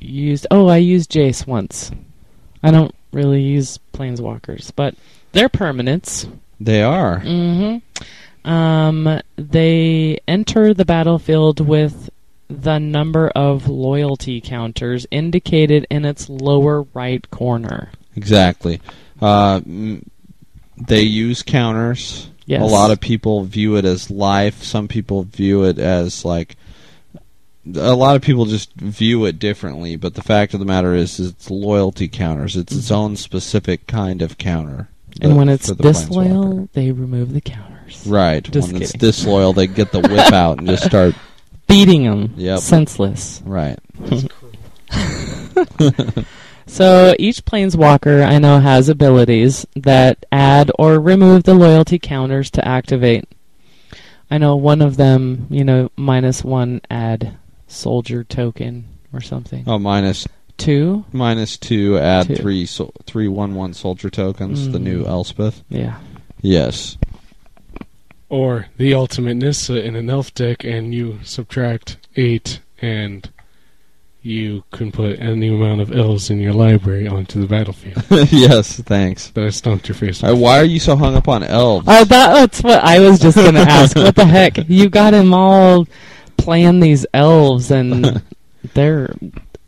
[0.00, 0.46] used.
[0.50, 1.92] Oh, I used Jace once.
[2.62, 4.94] I don't really use Planeswalkers, but
[5.32, 6.28] they're permanents.
[6.60, 7.20] They are.
[7.20, 8.48] Mm-hmm.
[8.48, 12.10] Um, they enter the battlefield with
[12.48, 17.90] the number of loyalty counters indicated in its lower right corner.
[18.14, 18.80] Exactly.
[19.20, 19.60] Uh,
[20.76, 22.28] they use counters.
[22.46, 22.62] Yes.
[22.62, 24.62] A lot of people view it as life.
[24.62, 26.56] Some people view it as like.
[27.74, 31.18] A lot of people just view it differently, but the fact of the matter is,
[31.18, 32.56] is it's loyalty counters.
[32.56, 34.88] It's its own specific kind of counter.
[35.20, 38.06] And when it's the disloyal, they remove the counters.
[38.06, 38.42] right?
[38.42, 41.14] Just when it's disloyal, they get the whip out and just start.
[41.68, 42.34] Beating them.
[42.36, 42.60] Yep.
[42.60, 43.42] Senseless.
[43.44, 43.78] Right.
[46.66, 52.66] So each planeswalker I know has abilities that add or remove the loyalty counters to
[52.66, 53.24] activate.
[54.30, 57.38] I know one of them, you know, minus one add
[57.68, 59.62] soldier token or something.
[59.66, 60.26] Oh, minus
[60.56, 61.04] Two?
[61.12, 61.98] minus two.
[61.98, 62.36] Add Two.
[62.36, 64.68] three so, three one one soldier tokens.
[64.70, 65.62] The new Elspeth.
[65.68, 65.98] Yeah.
[66.40, 66.96] Yes.
[68.28, 73.28] Or the ultimate Nissa in an elf deck, and you subtract eight, and
[74.22, 78.02] you can put any amount of elves in your library onto the battlefield.
[78.32, 78.80] yes.
[78.80, 79.28] Thanks.
[79.30, 80.40] that I stomped your face Uh, with.
[80.40, 81.86] why are you so hung up on elves?
[81.88, 83.94] Oh, that, that's what I was just going to ask.
[83.96, 84.68] What the heck?
[84.68, 85.86] You got him all
[86.36, 88.20] playing these elves, and
[88.74, 89.14] they're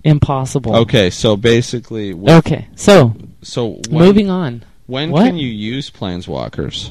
[0.08, 0.74] impossible.
[0.76, 4.64] Okay, so basically, Okay, so so when, moving on.
[4.86, 5.24] when What?
[5.26, 6.90] can you use planeswalkers?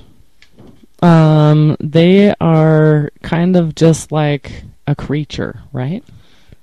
[1.02, 6.04] Um, they are kind of just like a creature, right?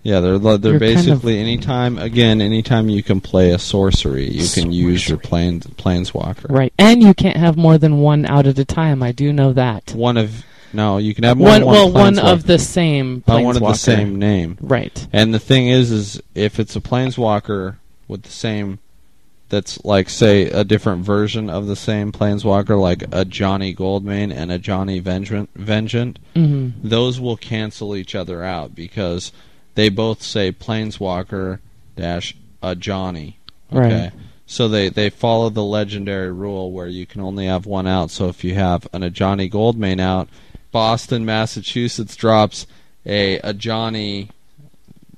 [0.03, 4.29] Yeah, they're they're You're kind of- basically anytime again, anytime you can play a sorcery,
[4.31, 6.47] you can use your plane planeswalker.
[6.51, 6.73] Right.
[6.79, 9.03] And you can't have more than one out at a time.
[9.03, 9.93] I do know that.
[9.95, 10.45] One of
[10.75, 13.57] no, you can have more One, than well, one one of the same Uh, one
[13.57, 14.59] of the same name.
[14.61, 15.07] Right.
[15.13, 17.77] And the thing is, is if it's a planeswalker
[18.09, 18.79] with the same,
[19.49, 25.01] that's like say a different version of the same planeswalker, like Ajani Goldmane and Ajani
[25.01, 29.33] Vengeant, Vengeant, hmm those will cancel each other out because
[29.75, 31.61] they both say planeswalker
[31.97, 33.35] dash Ajani.
[33.73, 34.05] Okay.
[34.05, 34.13] Right.
[34.47, 38.11] So they, they follow the legendary rule where you can only have one out.
[38.11, 40.29] So if you have an Ajani Goldmane out,
[40.75, 42.67] Boston, Massachusetts drops
[43.07, 44.31] a Ajani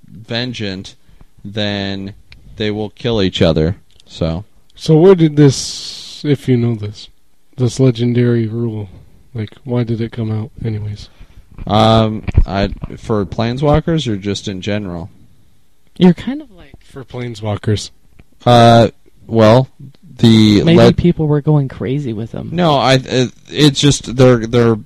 [0.07, 0.97] Vengeant,
[1.43, 2.13] then
[2.57, 3.77] they will kill each other.
[4.05, 4.45] So
[4.75, 7.09] So where did this, if you know this,
[7.57, 8.91] this legendary rule,
[9.33, 11.09] like why did it come out, anyways?
[11.67, 15.09] um, I for planeswalkers or just in general.
[15.97, 17.93] You're kind of like For planeswalkers.
[18.45, 18.89] Uh,
[19.27, 19.69] well,
[20.19, 22.51] the maybe le- people were going crazy with them.
[22.53, 22.95] No, I.
[23.03, 24.77] It, it's just their their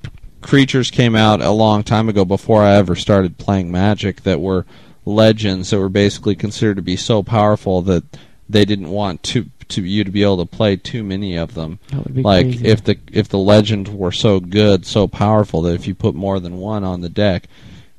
[0.41, 4.65] creatures came out a long time ago before I ever started playing Magic that were
[5.05, 8.03] legends that were basically considered to be so powerful that
[8.49, 11.79] they didn't want to to you to be able to play too many of them.
[11.89, 12.67] That would be like crazy.
[12.67, 16.39] if the if the legend were so good, so powerful that if you put more
[16.39, 17.47] than one on the deck,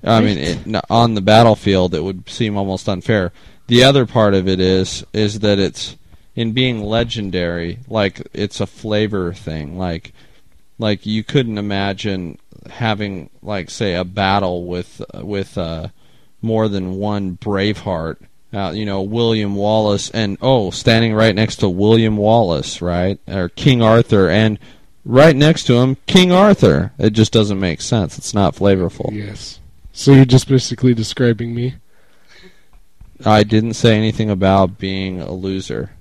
[0.05, 3.33] I mean, it, on the battlefield, it would seem almost unfair.
[3.69, 5.97] The other part of it is is that it's
[6.35, 9.79] in being legendary, like it's a flavor thing.
[9.79, 10.13] Like
[10.79, 15.89] like you couldn't imagine having like say a battle with with uh,
[16.41, 18.17] more than one Braveheart.
[18.53, 23.49] Uh, you know William Wallace and oh, standing right next to William Wallace, right, or
[23.49, 24.59] King Arthur, and
[25.05, 26.93] right next to him King Arthur.
[26.99, 28.19] It just doesn't make sense.
[28.19, 29.11] It's not flavorful.
[29.13, 29.59] Yes.
[29.93, 31.75] So you're just basically describing me.
[33.25, 35.93] I didn't say anything about being a loser.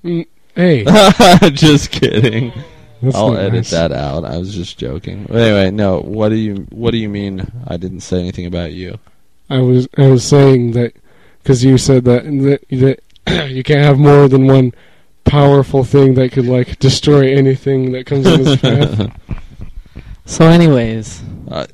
[0.55, 0.84] Hey,
[1.53, 2.51] just kidding.
[3.02, 3.72] That's I'll edit nice.
[3.72, 4.26] that out.
[4.26, 5.28] I was just joking.
[5.30, 6.02] Anyway, no.
[6.02, 7.52] What do you What do you mean?
[7.68, 8.99] I didn't say anything about you.
[9.49, 10.93] I was I was saying that
[11.41, 12.62] because you said that that,
[13.26, 14.74] that you can't have more than one
[15.24, 19.18] powerful thing that could like destroy anything that comes in its path.
[20.32, 21.68] So, anyways, uh,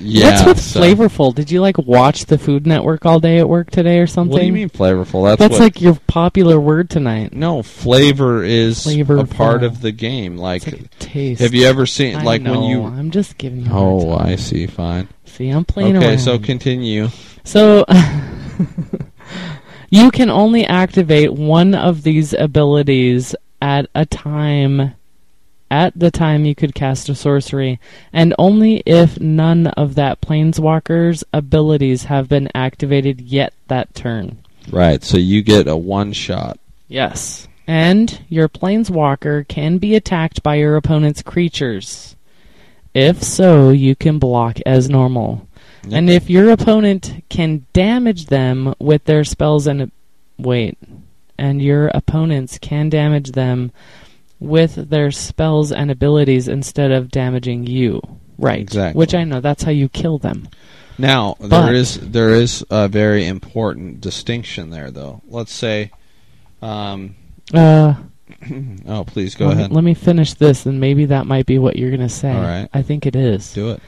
[0.00, 0.30] Yeah.
[0.30, 1.34] what's with so- flavorful?
[1.34, 4.32] Did you like watch the Food Network all day at work today or something?
[4.32, 5.26] What do you mean flavorful?
[5.26, 7.32] That's, That's like your popular word tonight.
[7.32, 10.36] no flavor is a part of the game.
[10.36, 11.40] Like, like taste.
[11.40, 12.84] have you ever seen I like know, when you?
[12.84, 13.72] I'm just giving you.
[13.72, 14.16] a Oh.
[14.16, 14.66] I see.
[14.66, 15.08] Fine.
[15.24, 15.48] see.
[15.50, 16.18] I'm playing Okay, around.
[16.18, 17.08] so continue.
[17.44, 17.84] So
[19.90, 24.94] you can only activate one of these abilities at a time
[25.70, 27.78] at the time you could cast a sorcery,
[28.12, 34.38] and only if none of that planeswalker's abilities have been activated yet that turn.
[34.70, 35.02] Right.
[35.02, 36.58] So you get a one shot.
[36.88, 37.48] Yes.
[37.66, 42.16] And your planeswalker can be attacked by your opponent's creatures.
[42.94, 45.46] If so, you can block as normal.
[45.90, 49.90] And if your opponent can damage them with their spells and
[50.38, 50.76] wait,
[51.38, 53.70] and your opponents can damage them
[54.40, 58.00] with their spells and abilities instead of damaging you.
[58.38, 58.60] Right.
[58.60, 58.98] Exactly.
[58.98, 60.48] Which I know that's how you kill them.
[60.96, 65.22] Now But- there is there is a very important distinction there, though.
[65.28, 65.90] Let's say,
[66.62, 67.14] um,
[67.52, 67.94] Uh
[68.86, 69.70] oh, please go let, ahead.
[69.70, 72.32] Me, let me finish this and maybe that might be what you're going to say.
[72.32, 72.68] All right.
[72.72, 73.52] I think it is.
[73.54, 73.80] Do it.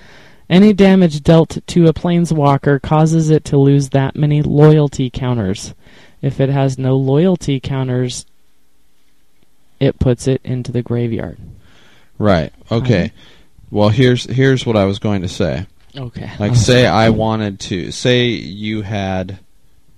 [0.48, 5.74] Any damage dealt to a planeswalker causes it to lose that many loyalty counters.
[6.22, 8.26] If it has no loyalty counters,
[9.80, 11.38] it puts it into the graveyard.
[12.18, 12.52] Right.
[12.70, 13.12] Okay.
[13.70, 15.66] Well, here's here's what I was going to say.
[15.96, 16.30] Okay.
[16.38, 19.38] Like, say I wanted to say you had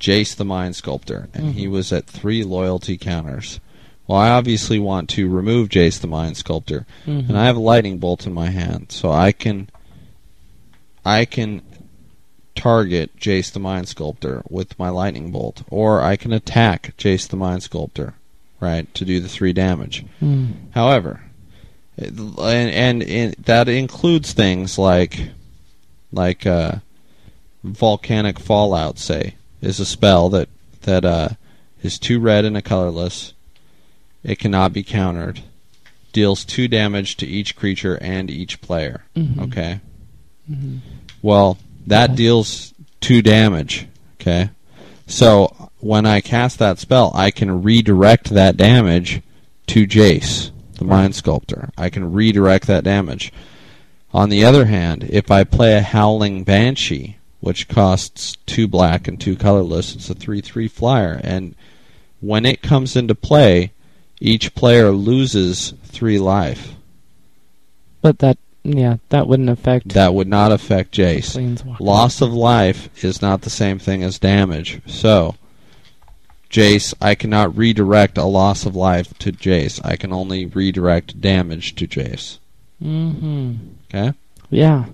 [0.01, 3.61] Jace the Mind Sculptor, and he was at three loyalty counters.
[4.07, 7.29] Well, I obviously want to remove Jace the Mind Sculptor, Mhm.
[7.29, 9.69] and I have a lightning bolt in my hand, so I can
[11.05, 11.63] I can
[12.55, 17.37] target Jace the Mind Sculptor with my lightning bolt, or I can attack Jace the
[17.37, 18.15] Mind Sculptor,
[18.63, 20.05] right, to do the three damage.
[20.21, 20.53] Hmm.
[20.71, 21.21] However,
[21.99, 25.31] and, and, and that includes things like
[26.13, 26.77] like uh,
[27.65, 28.99] volcanic fallout.
[28.99, 30.49] Say is a spell that
[30.83, 31.29] that uh,
[31.83, 33.35] is two red and a colorless.
[34.25, 35.41] It cannot be countered.
[36.13, 39.05] Deals two damage to each creature and each player.
[39.17, 39.43] Mhm.
[39.49, 39.81] Okay.
[40.51, 40.79] Mhm.
[41.21, 43.87] Well, that deals two damage.
[44.21, 44.51] Okay.
[45.07, 49.21] So when I cast that spell, I can redirect that damage
[49.67, 51.71] to Jace, the Mind Sculptor.
[51.77, 53.33] I can redirect that damage.
[54.15, 59.21] On the other hand, if I play a Howling Banshee, which costs two black and
[59.21, 61.57] two colorless, it's a 3 3 flyer, and
[62.21, 63.73] when it comes into play,
[64.21, 66.75] each player loses three life.
[68.01, 71.81] But that, yeah, that wouldn't affect That would not affect Jace.
[71.81, 74.81] Loss of life is not the same thing as damage.
[74.87, 75.35] So,
[76.53, 79.81] Jace, I cannot redirect a loss of life to Jace.
[79.85, 82.39] I can only redirect damage to Jace.
[82.83, 83.55] Mm-hmm.
[83.89, 84.13] Okay?
[84.51, 84.85] Yeah.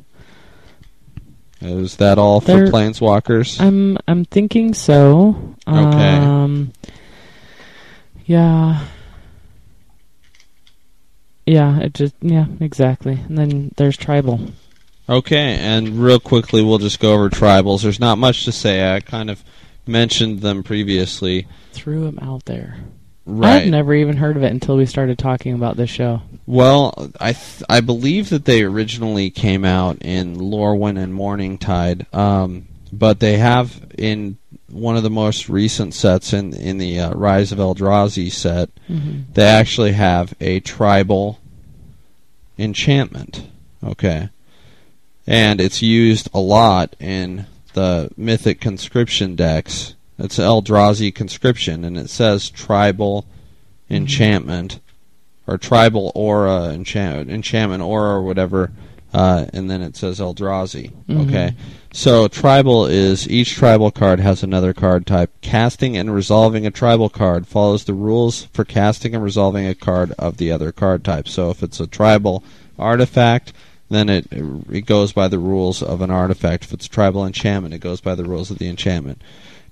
[1.60, 3.60] Is that all for There- Planeswalkers?
[3.60, 5.56] I'm I'm thinking so.
[5.66, 6.16] Okay.
[6.16, 6.72] Um,
[8.24, 8.84] yeah.
[11.44, 13.14] Yeah, it just yeah, exactly.
[13.28, 14.40] And then there's tribal.
[15.08, 17.82] Okay, and real quickly, we'll just go over tribals.
[17.82, 18.94] There's not much to say.
[18.94, 19.42] I kind of
[19.88, 21.46] mentioned them previously.
[21.72, 22.78] Threw them out there.
[23.24, 23.62] Right.
[23.64, 26.22] I've never even heard of it until we started talking about this show.
[26.46, 32.68] Well, I th- I believe that they originally came out in Lorwyn and Morningtide, um,
[32.90, 34.38] but they have in
[34.70, 38.70] one of the most recent sets in in the uh, Rise of Eldrazi set.
[38.88, 39.24] Mhm.
[39.34, 41.38] They actually have a tribal
[42.58, 43.42] enchantment.
[43.84, 44.30] Okay,
[45.26, 47.44] and it's used a lot in
[47.78, 49.94] the Mythic conscription decks.
[50.18, 53.24] It's Eldrazi conscription, and it says tribal
[53.88, 54.80] enchantment
[55.46, 58.72] or tribal aura enchant, enchantment aura or whatever,
[59.14, 60.90] uh, and then it says Eldrazi.
[61.08, 61.54] Okay,
[61.92, 65.30] so tribal is each tribal card has another card type.
[65.40, 70.12] Casting and resolving a tribal card follows the rules for casting and resolving a card
[70.18, 71.28] of the other card type.
[71.28, 72.42] So if it's a tribal
[72.76, 73.52] artifact,
[73.88, 76.64] then it it goes by the rules of an artifact.
[76.64, 79.22] If it's tribal enchantment, it goes by the rules of the enchantment.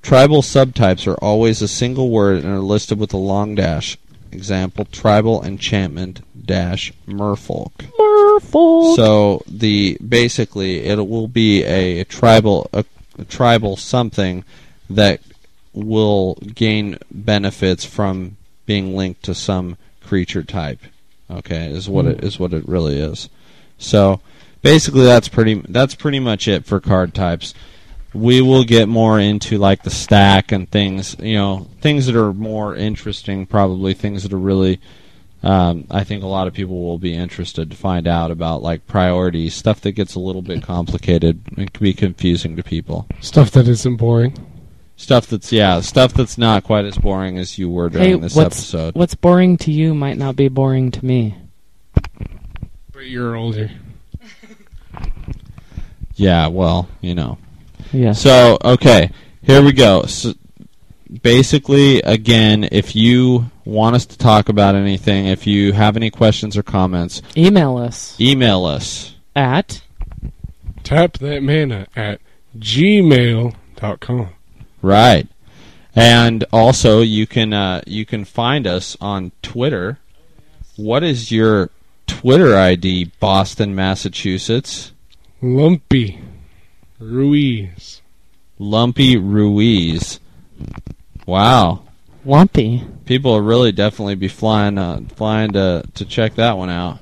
[0.03, 3.99] Tribal subtypes are always a single word and are listed with a long dash.
[4.33, 7.73] Example: tribal enchantment dash merfolk.
[7.99, 8.97] Merfolk.
[8.97, 12.85] So the basically it will be a, tribal a,
[13.19, 14.45] a tribal something
[14.89, 15.21] that
[15.73, 20.81] will gain benefits from being linked to some creature type.
[21.31, 22.27] Okay, is what it hmm.
[22.27, 23.29] is what it really is.
[23.79, 24.21] So
[24.63, 27.55] basically that's pretty that's pretty much it for card types.
[28.15, 32.33] We will get more into like the stack and things, you know, things that are
[32.33, 34.81] more interesting probably things that are really
[35.43, 38.87] um, I think a lot of people will be interested to find out about like
[38.87, 43.07] priorities, stuff that gets a little bit complicated and can be confusing to people.
[43.21, 44.35] Stuff that isn't boring.
[44.97, 48.35] Stuff that's yeah, stuff that's not quite as boring as you were during hey, this
[48.35, 48.95] what's episode.
[48.95, 51.37] what's boring to you might not be boring to me.
[52.97, 53.71] But you're older.
[56.15, 57.37] Yeah, well, you know.
[57.93, 58.13] Yeah.
[58.13, 59.11] So okay,
[59.43, 60.05] here we go.
[60.05, 60.33] So
[61.23, 66.57] basically, again, if you want us to talk about anything, if you have any questions
[66.57, 69.15] or comments, Email us email us.
[69.35, 69.83] at
[70.83, 72.23] Tap that mana at
[72.59, 74.29] gmail.com.
[74.81, 75.29] Right.
[75.95, 79.99] And also, you can uh, you can find us on Twitter.
[80.77, 81.69] What is your
[82.07, 84.93] Twitter ID, Boston, Massachusetts?
[85.43, 86.21] Lumpy.
[86.99, 88.03] Ruiz.
[88.59, 90.19] Lumpy Ruiz.
[91.27, 91.83] Wow,
[92.25, 92.83] Lumpy.
[93.05, 96.99] people will really definitely be flying uh, flying to to check that one out.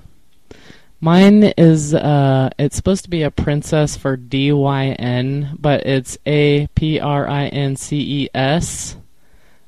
[1.01, 6.19] Mine is uh it's supposed to be a princess for D Y N, but it's
[6.27, 8.97] A P R I N C E S.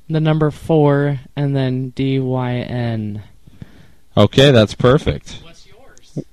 [0.09, 3.23] The number four and then D Y N.
[4.17, 5.39] Okay, that's perfect.
[5.43, 6.25] What's yours?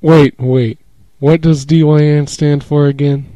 [0.00, 0.78] Wait, wait.
[1.20, 3.26] What does DYN stand for again?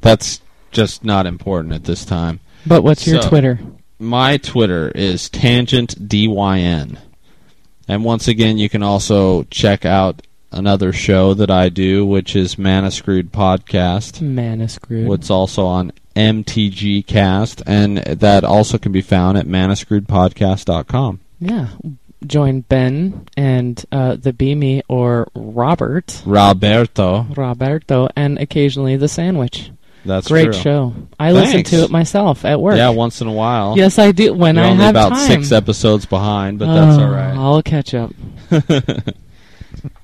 [0.00, 0.40] That's
[0.72, 2.40] just not important at this time.
[2.66, 3.60] But what's your So- Twitter?
[3.98, 6.96] my Twitter is tangent dyn,
[7.86, 10.22] and once again, you can also check out
[10.52, 14.20] another show that I do, which is Manascrewed Podcast.
[14.20, 14.78] Man is.
[15.06, 21.20] What's also on MTG Cast, and that also can be found at manascrewedpodcast.com.
[21.40, 21.68] Yeah.
[22.26, 29.70] Join Ben and uh, the Beamy or Robert, Roberto, Roberto, and occasionally the Sandwich.
[30.04, 30.52] that's Great true.
[30.52, 30.94] show.
[31.18, 32.76] I listen to it myself at work.
[32.76, 33.74] Yeah, once in a while.
[33.76, 34.34] Yes, I do.
[34.34, 35.26] When You're I only have about time.
[35.26, 37.34] six episodes behind, but that's Oh, all right.
[37.34, 38.12] I'll catch up.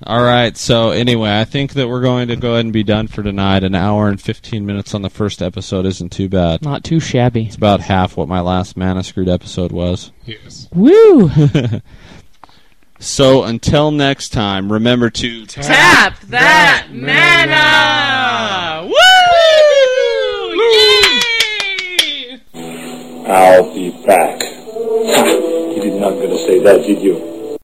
[0.06, 0.56] All right.
[0.56, 3.62] So anyway, I think that we're going to go ahead and be done for tonight.
[3.64, 6.62] An hour and fifteen minutes on the first episode isn't too bad.
[6.62, 7.46] Not too shabby.
[7.46, 10.12] It's about half what my last Mana Screwed episode was.
[10.24, 10.68] Yes.
[10.72, 11.28] Woo!
[13.06, 18.82] So until next time, remember to Tap that mana!
[18.84, 18.92] Woo!
[23.28, 24.42] I'll be back.
[24.42, 27.35] You did not gonna say that, did you?